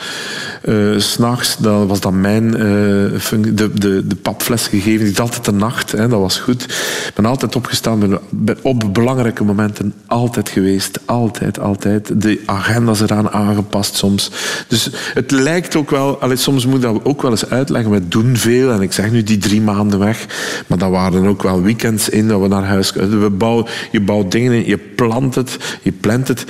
[0.61, 5.23] eh, s s'nachts, dat was dan mijn eh, de, de, de papfles gegeven.
[5.23, 6.63] Altijd de nacht, hè, dat was goed.
[6.63, 11.01] Ik ben altijd opgestaan, ben, op belangrijke momenten altijd geweest.
[11.05, 12.23] Altijd, altijd.
[12.23, 14.31] De agenda's eraan aangepast soms.
[14.69, 17.91] Dus het lijkt ook wel, allee, soms moet dat ook wel eens uitleggen.
[17.91, 20.27] We doen veel en ik zeg nu die drie maanden weg.
[20.67, 24.33] Maar dat waren ook wel weekends in dat we naar huis we bouwen, Je bouwt
[24.33, 26.45] dingen in, je plant het, je plant het.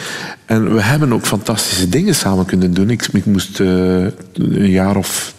[0.51, 2.91] En we hebben ook fantastische dingen samen kunnen doen.
[2.91, 3.67] Ik, ik moest eh,
[4.33, 5.35] een jaar of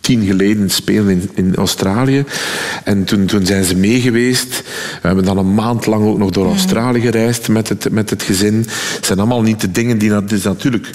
[0.00, 2.24] tien geleden spelen in, in Australië.
[2.84, 4.62] En toen, toen zijn ze mee geweest.
[5.00, 8.22] We hebben dan een maand lang ook nog door Australië gereisd met het, met het
[8.22, 8.54] gezin.
[8.94, 10.10] Het zijn allemaal niet de dingen die...
[10.10, 10.90] Dat is natuurlijk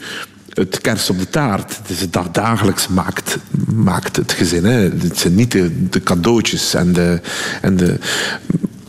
[0.53, 1.77] het kers op de taart.
[1.77, 3.37] Het is het dat dagelijks maakt,
[3.73, 4.65] maakt het gezin.
[4.65, 4.79] Hè.
[4.79, 7.19] Het zijn niet de, de cadeautjes en de...
[7.61, 7.97] En de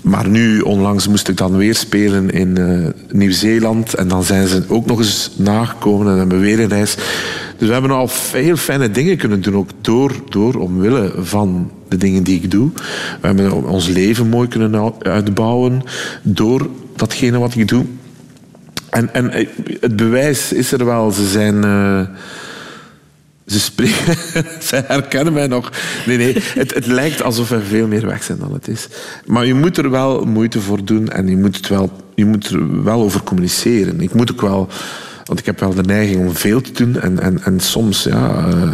[0.02, 3.94] maar nu, onlangs, moest ik dan weer spelen in eh, Nieuw-Zeeland.
[3.94, 6.94] En dan zijn ze ook nog eens nagekomen en hebben we weer een reis.
[7.56, 11.96] Dus we hebben al heel fijne dingen kunnen doen, ook door, door omwille van de
[11.96, 12.70] dingen die ik doe.
[13.20, 15.82] We hebben ons leven mooi kunnen uitbouwen
[16.22, 17.84] door datgene wat ik doe.
[18.90, 19.46] En, en eh,
[19.80, 21.10] het bewijs is er wel.
[21.10, 21.64] Ze zijn...
[21.64, 22.00] eh,
[23.52, 24.16] ze spreken,
[24.68, 25.70] ze herkennen mij nog.
[26.06, 28.88] Nee, nee, het, het lijkt alsof we veel meer weg zijn dan het is.
[29.26, 32.48] Maar je moet er wel moeite voor doen en je moet, het wel, je moet
[32.48, 34.00] er wel over communiceren.
[34.00, 34.68] Ik moet ook wel,
[35.24, 38.46] want ik heb wel de neiging om veel te doen en, en, en soms ja,
[38.48, 38.72] eh,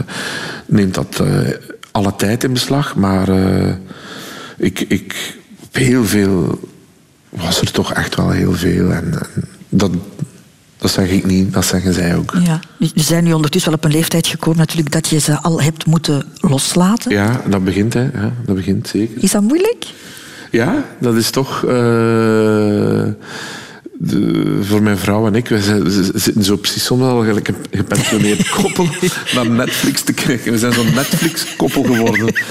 [0.66, 1.38] neemt dat eh,
[1.90, 2.96] alle tijd in beslag.
[2.96, 3.74] Maar eh,
[4.56, 5.36] ik, ik,
[5.72, 6.60] heel veel
[7.28, 8.92] was er toch echt wel heel veel.
[8.92, 9.18] En
[9.68, 9.90] dat,
[10.78, 12.34] dat zeg ik niet, dat zeggen zij ook.
[12.44, 12.60] Ja.
[12.78, 15.86] Je zijn nu ondertussen wel op een leeftijd gekomen natuurlijk dat je ze al hebt
[15.86, 17.12] moeten loslaten.
[17.12, 18.02] Ja, dat begint, hè.
[18.02, 19.22] Ja, dat begint zeker.
[19.22, 19.86] Is dat moeilijk?
[20.50, 21.64] Ja, dat is toch...
[21.64, 21.70] eh,
[24.00, 25.60] de- voor mijn vrouw en ik, we
[26.14, 28.86] zitten zo precies soms al gelijk een gepensioneerd koppel
[29.34, 30.52] naar Netflix te kijken.
[30.52, 32.34] We zijn zo'n Netflix-koppel geworden.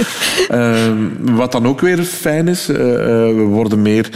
[0.47, 0.95] Ehm,
[1.35, 4.09] wat dan ook weer fijn is, eh, eh, we worden meer...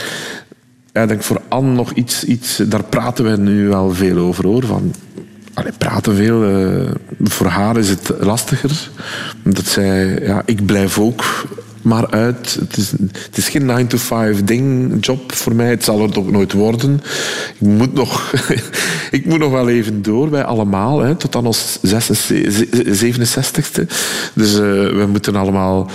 [0.93, 2.57] Ja, denk voor Anne nog iets, iets...
[2.57, 4.65] Daar praten we nu wel veel over, hoor.
[4.65, 4.93] Van,
[5.77, 6.43] praten veel.
[6.43, 6.91] eh,
[7.23, 8.89] voor haar is het lastiger.
[9.43, 10.19] Dat zij...
[10.21, 11.23] Ja, ik blijf ook
[11.81, 12.57] maar uit.
[12.59, 15.69] Het is, het is geen 9-to-5 ding, job voor mij.
[15.69, 17.01] Het zal het ook nooit worden.
[17.59, 18.33] Ik moet nog,
[19.11, 20.99] ik moet nog wel even door, wij allemaal.
[20.99, 23.85] Hè, tot aan ons 67ste.
[24.33, 25.89] Dus eh, we moeten allemaal...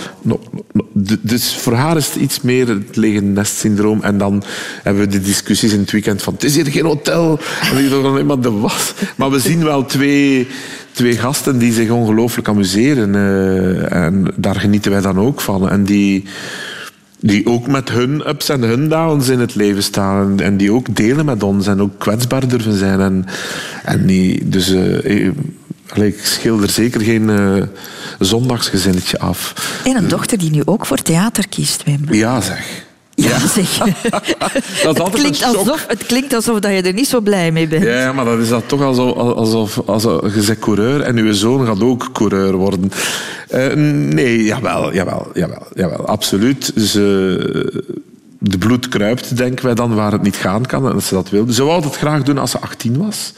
[1.21, 4.01] dus voor haar is het iets meer het lege nest-syndroom.
[4.01, 4.43] En dan
[4.83, 6.33] hebben we de discussies in het weekend van...
[6.33, 7.39] Het is hier geen hotel.
[7.71, 8.93] En ik dacht alleen maar de was.
[9.15, 10.47] Maar we zien wel twee
[10.97, 13.15] twee gasten die zich ongelooflijk amuseren.
[13.15, 15.69] eh, en daar genieten wij dan ook van.
[15.69, 16.23] En die,
[17.19, 20.31] die ook met hun ups en hun downs in het leven staan.
[20.31, 22.99] En, en die ook delen met ons en ook kwetsbaar durven zijn.
[22.99, 23.25] En,
[23.83, 25.33] en die, dus eh, ik,
[25.87, 27.63] allee, ik schilder zeker geen eh,
[28.19, 29.53] zondagsgezinnetje af.
[29.85, 32.05] En een dochter die nu ook voor theater kiest, Wim.
[32.09, 32.85] Ja, zeg.
[33.19, 33.77] Ja, zeg.
[34.83, 37.83] Dat het, klinkt alsof, het klinkt alsof dat je er niet zo blij mee bent.
[37.83, 41.65] Ja, maar dat is dat toch alsof, alsof, alsof je zegt coureur en uw zoon
[41.65, 42.91] gaat ook coureur worden.
[43.49, 46.71] Eh, nee, jawel, jawel, jawel, jawel, absoluut.
[46.75, 46.93] Eh,
[48.39, 50.87] de bloed kruipt, denken wij dan, waar het niet gaan kan.
[50.87, 51.53] En dat ze dat wilde.
[51.53, 53.33] Ze wou het graag doen als ze 18 was.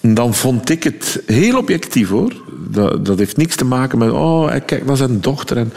[0.00, 2.32] Dan vond ik het heel objectief hoor.
[2.68, 5.56] Dat, dat heeft niks te maken met, oh, hij kijkt naar zijn dochter.
[5.56, 5.72] En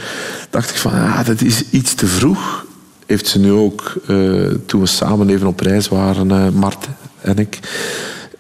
[0.50, 2.65] dacht ik van, ah, dat is iets te vroeg.
[3.06, 4.18] Heeft ze nu ook, eh,
[4.66, 6.88] toen we samen even op reis waren, eh Mart
[7.22, 7.60] en ik,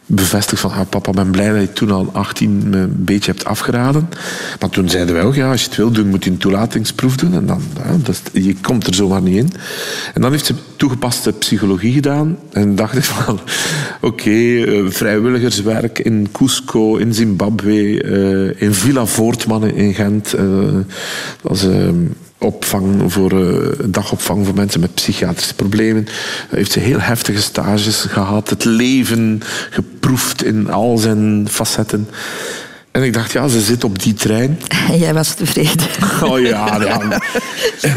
[0.05, 3.45] bevestigd van, ah, papa, ben blij dat je toen al 18 me een beetje hebt
[3.45, 4.09] afgeraden.
[4.59, 7.15] Maar toen zeiden wij ook, ja, als je het wil doen, moet je een toelatingsproef
[7.15, 7.33] doen.
[7.33, 7.61] En dan,
[8.31, 9.51] je komt er zomaar niet in.
[10.13, 12.37] En dan heeft ze toegepaste psychologie gedaan.
[12.51, 13.39] En dacht ik van,
[14.09, 18.01] oké, eh, vrijwilligerswerk in Cusco, in Zimbabwe,
[18.57, 20.35] in Villa Voortmannen in Gent.
[21.41, 21.65] dat is...
[22.45, 26.07] opvang voor, eh, dagopvang voor mensen met psychiatrische problemen.
[26.49, 28.49] Heeft ze heel heftige stages gehad.
[28.49, 32.07] Het leven geproefd in al zijn facetten.
[32.95, 34.59] En ik dacht, ja, ze zit op die trein.
[34.89, 35.87] En jij was tevreden.
[36.23, 37.21] Oh ja, ja.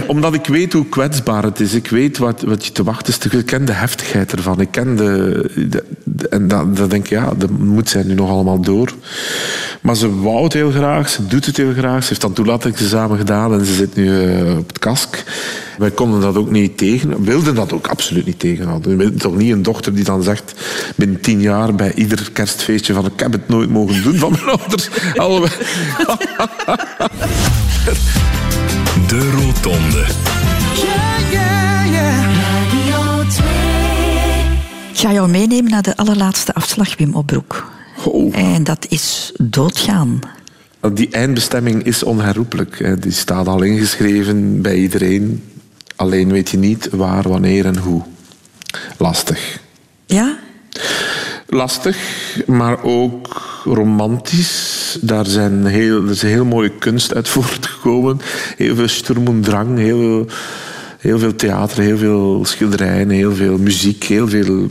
[0.07, 1.73] Omdat ik weet hoe kwetsbaar het is.
[1.75, 3.33] Ik weet wat, wat je te wachten is.
[3.39, 4.61] Ik ken de heftigheid ervan.
[4.61, 5.51] Ik ken de...
[5.55, 8.93] de- de- en dan, dan denk ik, ja, dat moet zij nu nog allemaal door.
[9.81, 11.09] Maar ze wou het heel graag.
[11.09, 12.03] Ze doet het heel graag.
[12.03, 15.25] Ze heeft dan toelatingsexamen gedaan en ze zit nu eh, op het kask.
[15.79, 17.25] Wij konden dat ook niet tegen.
[17.25, 18.91] Wilden dat ook absoluut niet tegenhouden.
[18.91, 20.53] We wilden toch niet een dochter die dan zegt
[20.97, 24.45] binnen tien jaar bij ieder kerstfeestje van ik heb het nooit mogen doen van mijn
[24.61, 24.88] ouders.
[25.17, 25.51] Allebei.
[29.09, 30.07] De Rotonde.
[31.33, 33.49] Radio 2.
[34.93, 37.71] Ik ga jou meenemen naar de allerlaatste afslag, Wim Opbroek.
[38.05, 38.37] Oh.
[38.37, 40.21] En dat is doodgaan.
[40.93, 43.03] Die eindbestemming is onherroepelijk.
[43.03, 45.45] Die staat al ingeschreven bij iedereen.
[45.97, 48.03] Alleen weet je niet waar, wanneer en hoe.
[48.97, 49.61] Lastig.
[50.07, 50.39] Ja?
[51.47, 51.97] Lastig,
[52.47, 54.78] maar ook romantisch.
[55.01, 58.21] Daar zijn heel, er is een heel mooie kunst uit voortgekomen.
[58.57, 60.27] Heel veel sturm und drang, heel veel,
[60.99, 64.69] heel veel theater, heel veel schilderijen, heel veel muziek, heel veel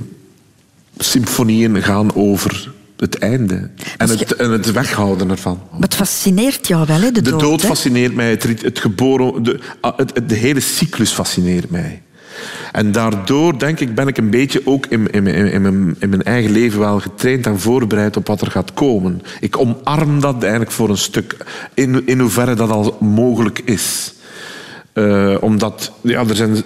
[0.98, 3.70] symfonieën gaan over het einde.
[3.98, 5.60] En het, en het weghouden ervan.
[5.72, 7.40] Maar het fascineert jou wel, hè, de, De dood.
[7.40, 7.68] dood hè?
[7.68, 12.02] fascineert mij, het, het geboren, de, ah, het, het- de hele cyclus fascineert mij.
[12.72, 16.24] En daardoor, denk ik, ben ik een beetje ook in, in, in, mijn, in mijn
[16.24, 19.22] eigen leven wel getraind en voorbereid op wat er gaat komen.
[19.40, 21.36] Ik omarm dat eigenlijk voor een stuk,
[21.74, 24.14] in, in hoeverre dat al mogelijk is.
[24.94, 26.64] Eh, omdat ja, er zijn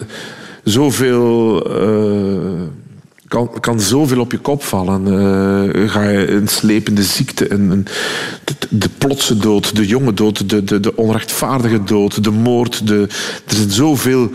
[0.64, 1.62] zoveel.
[1.66, 2.80] eh
[3.32, 5.08] kan, kan zoveel op je kop vallen.
[5.08, 7.88] Eh, ga je een slepende ziekte, een, een,
[8.44, 12.88] de, de plotse dood, de jonge dood, de, de, de onrechtvaardige dood, de moord.
[12.88, 13.08] De,
[13.48, 14.32] er zijn zoveel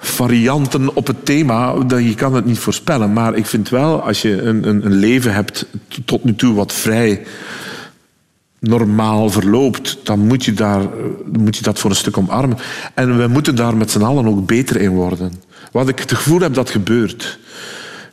[0.00, 3.12] varianten op het thema je kan het niet voorspellen.
[3.12, 5.66] Maar ik vind wel, als je een, een, een leven hebt
[6.04, 7.22] tot nu toe wat vrij
[8.58, 10.82] normaal verloopt, dan moet je, daar,
[11.32, 12.58] moet je dat voor een stuk omarmen.
[12.94, 15.32] En we moeten daar met z'n allen ook beter in worden.
[15.72, 17.38] Wat ik het gevoel heb dat gebeurt.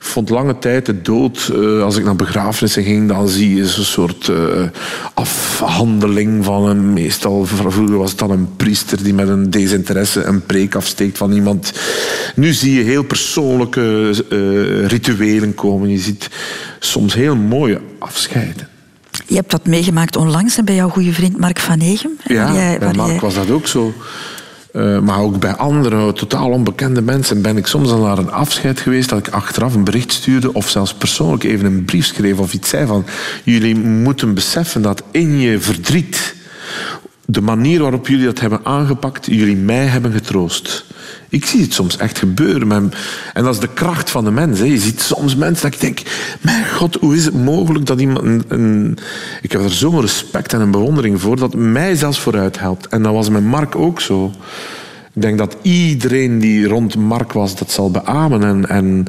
[0.03, 3.67] Ik vond lange tijd de dood, eh, als ik naar begrafenissen ging, dan zie je
[3.67, 4.35] zo'n soort eh,
[5.13, 10.45] afhandeling van een, meestal, vroeger was het dan een priester die met een desinteresse een
[10.45, 11.73] preek afsteekt van iemand.
[12.35, 15.89] Nu zie je heel persoonlijke eh, rituelen komen.
[15.89, 16.29] Je ziet
[16.79, 18.67] soms heel mooie afscheiden.
[19.27, 22.11] Je hebt dat meegemaakt onlangs bij jouw goede vriend Mark van Egem.
[22.23, 23.93] Ja, jij- bij Mark jij- was dat ook zo.
[24.73, 28.79] Eh, maar ook bij andere, totaal onbekende mensen, ben ik soms al naar een afscheid
[28.79, 32.53] geweest dat ik achteraf een bericht stuurde of zelfs persoonlijk even een brief schreef of
[32.53, 33.05] iets zei van
[33.43, 36.35] jullie moeten beseffen dat in je verdriet
[37.25, 40.85] de manier waarop jullie dat hebben aangepakt, jullie mij hebben getroost.
[41.29, 42.91] Ik zie het soms echt gebeuren.
[43.33, 44.59] En dat is de kracht van de mens.
[44.59, 44.65] Hè.
[44.65, 46.01] Je ziet soms mensen dat ik denk...
[46.41, 48.43] Mijn god, hoe is het mogelijk dat iemand...
[48.47, 48.97] Een-
[49.41, 51.35] Ik heb er zo'n respect en een bewondering voor...
[51.35, 52.87] dat mij zelfs vooruit helpt.
[52.87, 54.31] En dat was met Mark ook zo.
[55.13, 58.43] Ik denk dat iedereen die rond Mark was dat zal beamen.
[58.43, 59.07] En, en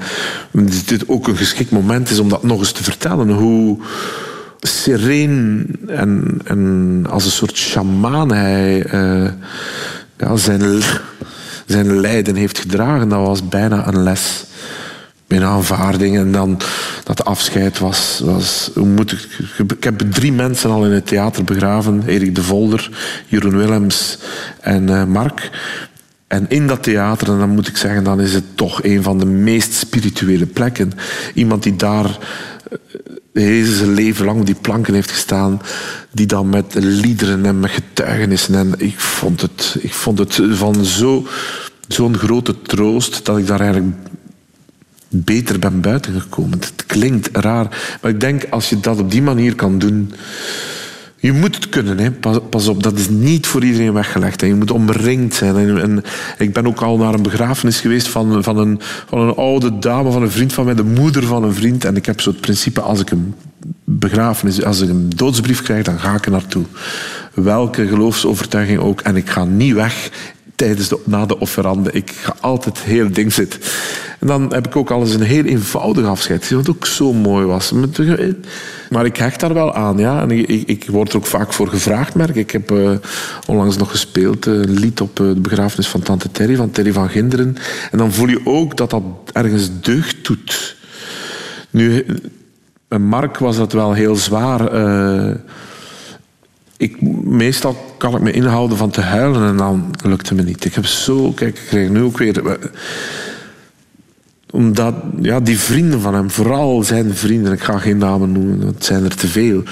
[0.87, 3.31] dit ook een geschikt moment is om dat nog eens te vertellen.
[3.31, 3.79] Hoe
[4.67, 9.31] sereen en, en als een soort sjamaan hij eh,
[10.19, 10.83] ja, zijn,
[11.67, 13.09] zijn lijden heeft gedragen.
[13.09, 14.45] Dat was bijna een les
[15.27, 16.17] in aanvaarding.
[16.17, 16.61] En dan
[17.05, 18.21] dat afscheid was...
[18.25, 19.29] was hoe moet ik,
[19.77, 22.03] ik heb drie mensen al in het theater begraven.
[22.07, 22.91] Erik de Volder,
[23.27, 24.19] Jeroen Willems
[24.61, 25.51] en eh, Mark.
[26.27, 29.19] En in dat theater, en dan moet ik zeggen, dan is het toch een van
[29.19, 30.93] de meest spirituele plekken.
[31.35, 32.19] Iemand die daar
[33.43, 35.63] heel zijn leven lang op die planken heeft gestaan,
[36.11, 38.55] die dan met liederen en met getuigenissen.
[38.55, 41.27] En ik vond het, ik vond het van zo,
[41.89, 43.95] zo'n grote troost dat ik daar eigenlijk
[45.09, 46.59] beter ben buiten gekomen.
[46.61, 50.13] Het klinkt raar, maar ik denk als je dat op die manier kan doen.
[51.25, 52.11] Je moet het kunnen, hè.
[52.51, 54.41] Pas, op, dat is niet voor iedereen weggelegd.
[54.41, 54.47] Hè.
[54.47, 55.57] Je moet omringd zijn.
[55.57, 56.03] En, en
[56.39, 60.13] ik ben ook al naar een begrafenis geweest van, van, een, van een oude dame,
[60.13, 61.85] van een vriend van mij, de moeder van een vriend.
[61.85, 63.35] En ik heb zo het principe, als ik een
[63.85, 66.65] begrafenis, als ik een doodsbrief krijg, dan ga ik er naartoe.
[67.35, 69.01] Welke geloofsovertuiging ook.
[69.01, 70.11] En ik ga niet weg
[70.55, 71.93] tijdens de, na de offerande.
[71.93, 73.61] Ik ga altijd heel ding zitten.
[74.21, 77.47] En dan heb ik ook al eens een heel eenvoudig afscheid wat ook zo mooi
[77.47, 77.69] was.
[77.91, 78.37] De-
[78.91, 80.21] Maar ik hecht daar wel aan, ja.
[80.23, 82.51] En ik, ik, word er ook vaak voor gevraagd, merk ik.
[82.51, 82.91] Heb eh,
[83.47, 86.93] onlangs nog gespeeld, eh, een lied op eh, de begrafenis van tante Terry, van Terry
[86.93, 87.57] van Ginderen.
[87.91, 89.03] En dan voel je ook dat dat
[89.33, 90.77] ergens deugd doet.
[91.71, 92.07] Nu,
[93.01, 94.61] Mark was dat wel heel zwaar.
[97.25, 100.65] Meestal kan ik me inhouden van te huilen en dan lukt het me niet.
[100.65, 102.47] Ik heb zo, kijk, ik krijg nu ook weer.
[102.47, 102.55] eh,
[104.51, 108.85] Omdat ja, die vrienden van hem, vooral zijn vrienden, ik ga geen namen noemen, het
[108.85, 109.63] zijn er te veel.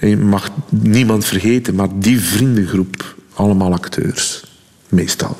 [0.00, 4.44] Je mag niemand vergeten, maar die vriendengroep, allemaal acteurs.
[4.88, 5.36] Meestal.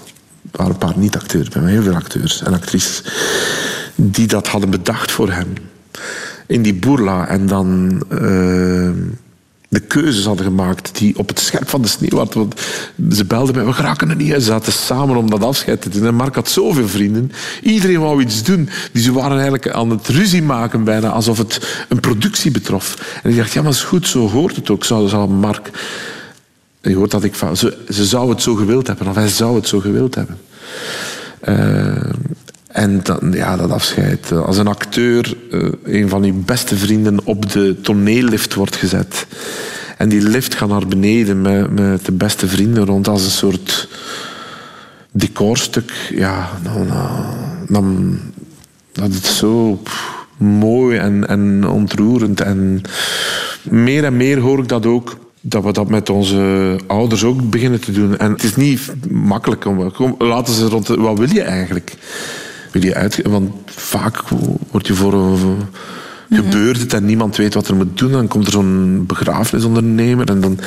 [0.50, 3.02] Er waren een paar niet-acteurs, bij mij heel veel acteurs en actrices.
[3.94, 5.52] Die dat hadden bedacht voor hem.
[6.46, 7.28] In die boerla.
[7.28, 8.90] En dan eh,
[9.74, 12.38] de keuzes hadden gemaakt die op het scherp van de sneeuw hadden.
[12.38, 12.60] Want
[13.16, 14.32] ze belden mij, we geraken er niet.
[14.32, 16.06] En ze zaten samen om dat afscheid te doen.
[16.06, 17.32] En Mark had zoveel vrienden.
[17.62, 18.68] Iedereen wou iets doen.
[18.92, 21.08] Die ze waren eigenlijk aan het ruzie maken bijna.
[21.08, 23.18] Alsof het een productie betrof.
[23.22, 24.84] En ik dacht, ja, maar is goed, zo hoort het ook.
[24.84, 25.70] Zou, zou Mark...
[26.80, 27.34] Je hoort dat ik...
[27.54, 29.06] Ze, ze zou het zo gewild hebben.
[29.06, 30.38] Of hij zou het zo gewild hebben.
[31.40, 32.10] Eh,
[32.74, 34.32] en dan, ja, dat afscheid.
[34.32, 39.26] Als een acteur, eh, een van uw beste vrienden, op de toneellift wordt gezet.
[39.98, 43.88] En die lift gaat naar beneden met, met de beste vrienden rond als een soort
[45.10, 45.92] decorstuk.
[46.10, 46.86] Ja, dan,
[47.68, 48.18] dan,
[48.92, 49.82] dan dat is zo
[50.36, 52.40] mooi en, en ontroerend.
[52.40, 52.82] En
[53.62, 57.80] meer en meer hoor ik dat ook dat we dat met onze ouders ook beginnen
[57.80, 58.18] te doen.
[58.18, 59.64] En het is niet makkelijk.
[59.64, 60.88] Om, laten ze rond.
[60.88, 61.96] Wat wil je eigenlijk?
[62.94, 64.22] Uit, want vaak
[64.70, 65.56] word je voor een
[66.30, 68.12] gebeurt het en niemand weet wat er moet doen.
[68.12, 70.28] Dan komt er zo'n begrafenisondernemer.
[70.28, 70.58] En dan,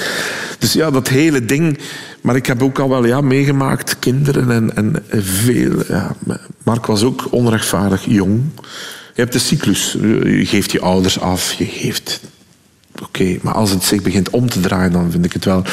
[0.59, 1.79] dus ja, dat hele ding.
[2.21, 5.83] Maar ik heb ook al wel ja, meegemaakt, kinderen en, en veel.
[5.87, 6.15] Ja.
[6.63, 8.41] Mark was ook onrechtvaardig jong.
[9.13, 9.97] Je hebt de cyclus.
[10.23, 12.21] Je geeft je ouders af, je geeft
[13.01, 13.37] oké.
[13.41, 15.63] Maar als het zich begint om te draaien, dan vind ik het wel...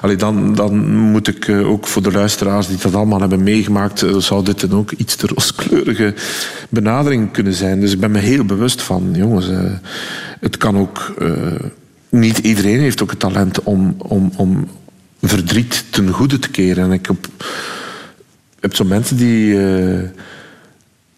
[0.00, 4.02] Allee, dan, dan moet ik eh, ook voor de luisteraars die dat allemaal hebben meegemaakt...
[4.02, 6.14] Eh, zou dit dan ook iets te rooskleurige
[6.68, 7.80] benadering kunnen zijn.
[7.80, 9.10] Dus ik ben me heel bewust van...
[9.12, 9.72] Jongens, uh,
[10.40, 11.14] het kan ook...
[12.08, 14.68] Niet iedereen heeft ook het talent om, om, om
[15.22, 16.84] verdriet ten goede te keren.
[16.84, 17.08] En ik
[18.60, 19.56] heb zo mensen die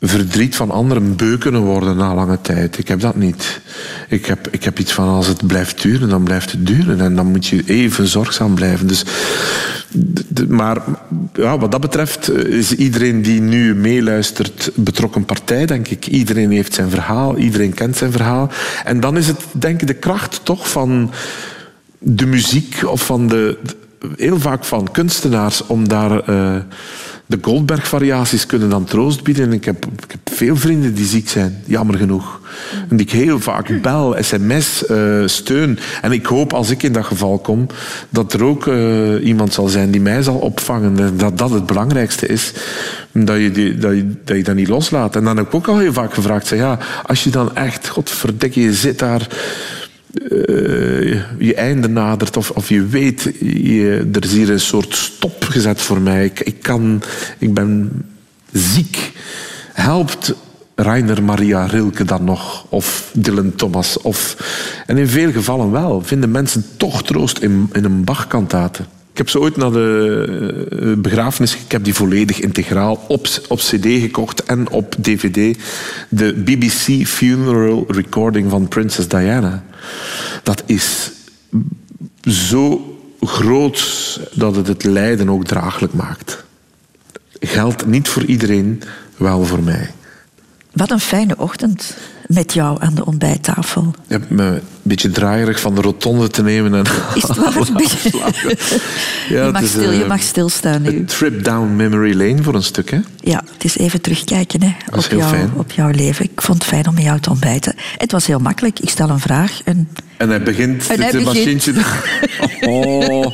[0.01, 2.78] verdriet van anderen beu kunnen worden na lange tijd.
[2.78, 3.61] Ik heb dat niet.
[4.09, 7.01] Ik heb, ik heb iets van als het blijft duren, dan blijft het duren.
[7.01, 8.86] En dan moet je even zorgzaam blijven.
[8.86, 9.05] Dus,
[10.49, 10.82] maar
[11.34, 16.07] ja, wat dat betreft eh, is iedereen die nu meeluistert betrokken partij, denk ik.
[16.07, 18.51] Iedereen heeft zijn verhaal, iedereen kent zijn verhaal.
[18.84, 21.11] En dan is het, denk ik, de kracht toch van
[21.99, 23.59] de muziek of van de,
[24.16, 26.30] heel vaak van kunstenaars om daar...
[26.30, 26.57] Uh,
[27.26, 29.52] de Goldberg-variaties kunnen dan troost bieden.
[29.52, 32.40] Ik heb, ik heb, veel vrienden die ziek zijn, jammer genoeg.
[32.88, 35.78] En die ik heel vaak bel, sms, uh, steun.
[36.02, 37.66] En ik hoop als ik in dat geval kom,
[38.08, 41.16] dat er ook uh, iemand zal zijn die mij zal opvangen.
[41.16, 42.52] Dat dat het belangrijkste is.
[43.12, 45.16] Dat je, die, dat, je, dat je dat niet loslaat.
[45.16, 47.88] En dan heb ik ook al heel vaak gevraagd, zeg, ja, als je dan echt,
[47.88, 49.28] godverdikke, je zit daar
[50.22, 55.44] uh, je einde nadert of, of je weet, je, er is hier een soort stop
[55.44, 56.24] gezet voor mij.
[56.24, 57.02] Ik, ik, kan,
[57.38, 58.04] ik ben
[58.52, 59.12] ziek.
[59.72, 60.34] Helpt
[60.74, 62.66] Rainer Maria Rilke dan nog?
[62.68, 64.00] Of Dylan Thomas?
[64.00, 64.36] Of,
[64.86, 66.02] en in veel gevallen wel.
[66.02, 68.82] Vinden mensen toch troost in, in een Bach-kantate.
[69.16, 71.54] Ik heb ze ooit naar de eh, begrafenis...
[71.54, 75.58] Ik heb die volledig integraal op, op cd gekocht en op dvd.
[76.08, 79.64] De BBC Funeral Recording van Princess Diana.
[80.43, 81.11] Dat is
[82.22, 86.45] zo groot dat het het lijden ook draaglijk maakt.
[87.41, 88.82] Geldt niet voor iedereen,
[89.16, 89.91] wel voor mij.
[90.72, 93.94] Wat een fijne ochtend met jou aan de ontbijttafel.
[94.06, 96.74] Je hebt me een beetje draaierig van de rotonde te nemen.
[96.74, 97.54] En is het waar?
[99.28, 100.88] ja, je, mag stil, je mag stilstaan nu.
[100.88, 102.98] Een trip down memory lane voor een stuk, hè?
[103.20, 106.24] Ja, het is even terugkijken hè, op, jou, op jouw leven.
[106.24, 107.74] Ik vond het fijn om met jou te ontbijten.
[107.98, 108.80] Het was heel makkelijk.
[108.80, 109.88] Ik stel een vraag en...
[110.16, 111.72] En hij begint, en dit machientje...
[112.60, 113.26] Oh,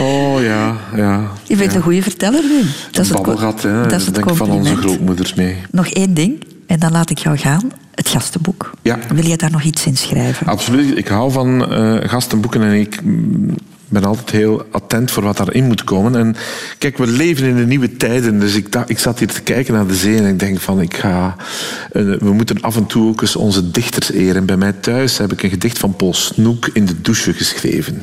[0.00, 1.30] oh, ja, ja.
[1.46, 1.76] Je bent ja.
[1.76, 2.60] een goede verteller, nu.
[2.90, 3.82] Dat is het, babbelgat, hè.
[3.82, 5.56] Dat is het denk van onze grootmoeders mee.
[5.70, 7.72] Nog één ding, en dan laat ik jou gaan.
[7.94, 8.70] Het gastenboek.
[8.82, 8.98] Ja.
[9.08, 10.46] Wil je daar nog iets in schrijven?
[10.46, 10.98] Absoluut.
[10.98, 13.00] Ik hou van uh, gastenboeken en ik
[13.92, 16.16] ben altijd heel attent voor wat daarin moet komen.
[16.16, 16.36] En
[16.78, 18.40] kijk, we leven in de nieuwe tijden.
[18.40, 20.80] Dus ik, dacht, ik zat hier te kijken naar de zee en ik denk van,
[20.80, 21.36] ik ga...
[21.92, 24.46] Uh, we moeten af en toe ook eens onze dichters eren.
[24.46, 28.02] Bij mij thuis heb ik een gedicht van Paul Snoek in de douche geschreven.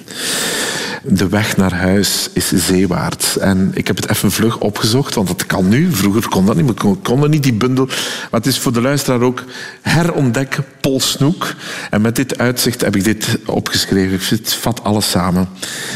[1.03, 3.37] De weg naar huis is zeewaarts.
[3.37, 5.91] En ik heb het even vlug opgezocht, want dat kan nu.
[5.91, 7.85] Vroeger kon dat niet, we konden niet die bundel.
[7.85, 9.43] Maar het is voor de luisteraar ook
[9.81, 11.53] herontdek Paul Snoek.
[11.89, 14.37] En met dit uitzicht heb ik dit opgeschreven.
[14.37, 15.47] Het vat alles samen.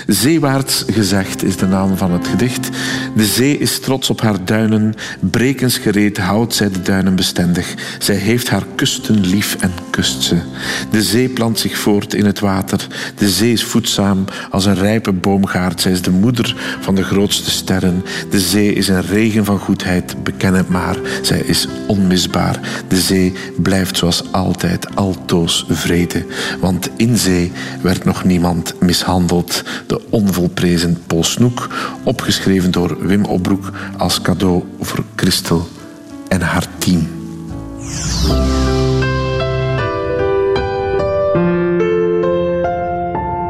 [0.08, 2.70] Zeewaarts gezegd is de naam van het gedicht.
[3.16, 4.94] De zee is trots op haar duinen.
[5.20, 7.74] Brekensgereed houdt zij de duinen bestendig.
[8.00, 10.38] Zij heeft haar kusten lief en kust ze.
[10.90, 12.88] De zee plant zich voort in het water.
[13.18, 15.82] De zee is voedzaam als een rijpe boomgaard.
[15.82, 18.04] Zij is de moeder van de grootste sterren.
[18.30, 20.96] De zee is een regen van goedheid, beken het maar.
[21.22, 22.60] Zij is onmisbaar.
[22.88, 26.26] De zee blijft zoals altijd altoos vrede.
[26.60, 29.64] Want in zee werd nog niemand mishandeld.
[29.88, 31.70] De onvolprezen Paul Snoek,
[32.04, 35.68] opgeschreven door Wim Opbroek als cadeau voor Christel
[36.28, 37.08] en haar team.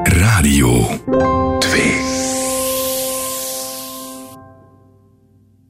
[0.04, 0.88] Radio
[1.60, 2.03] 2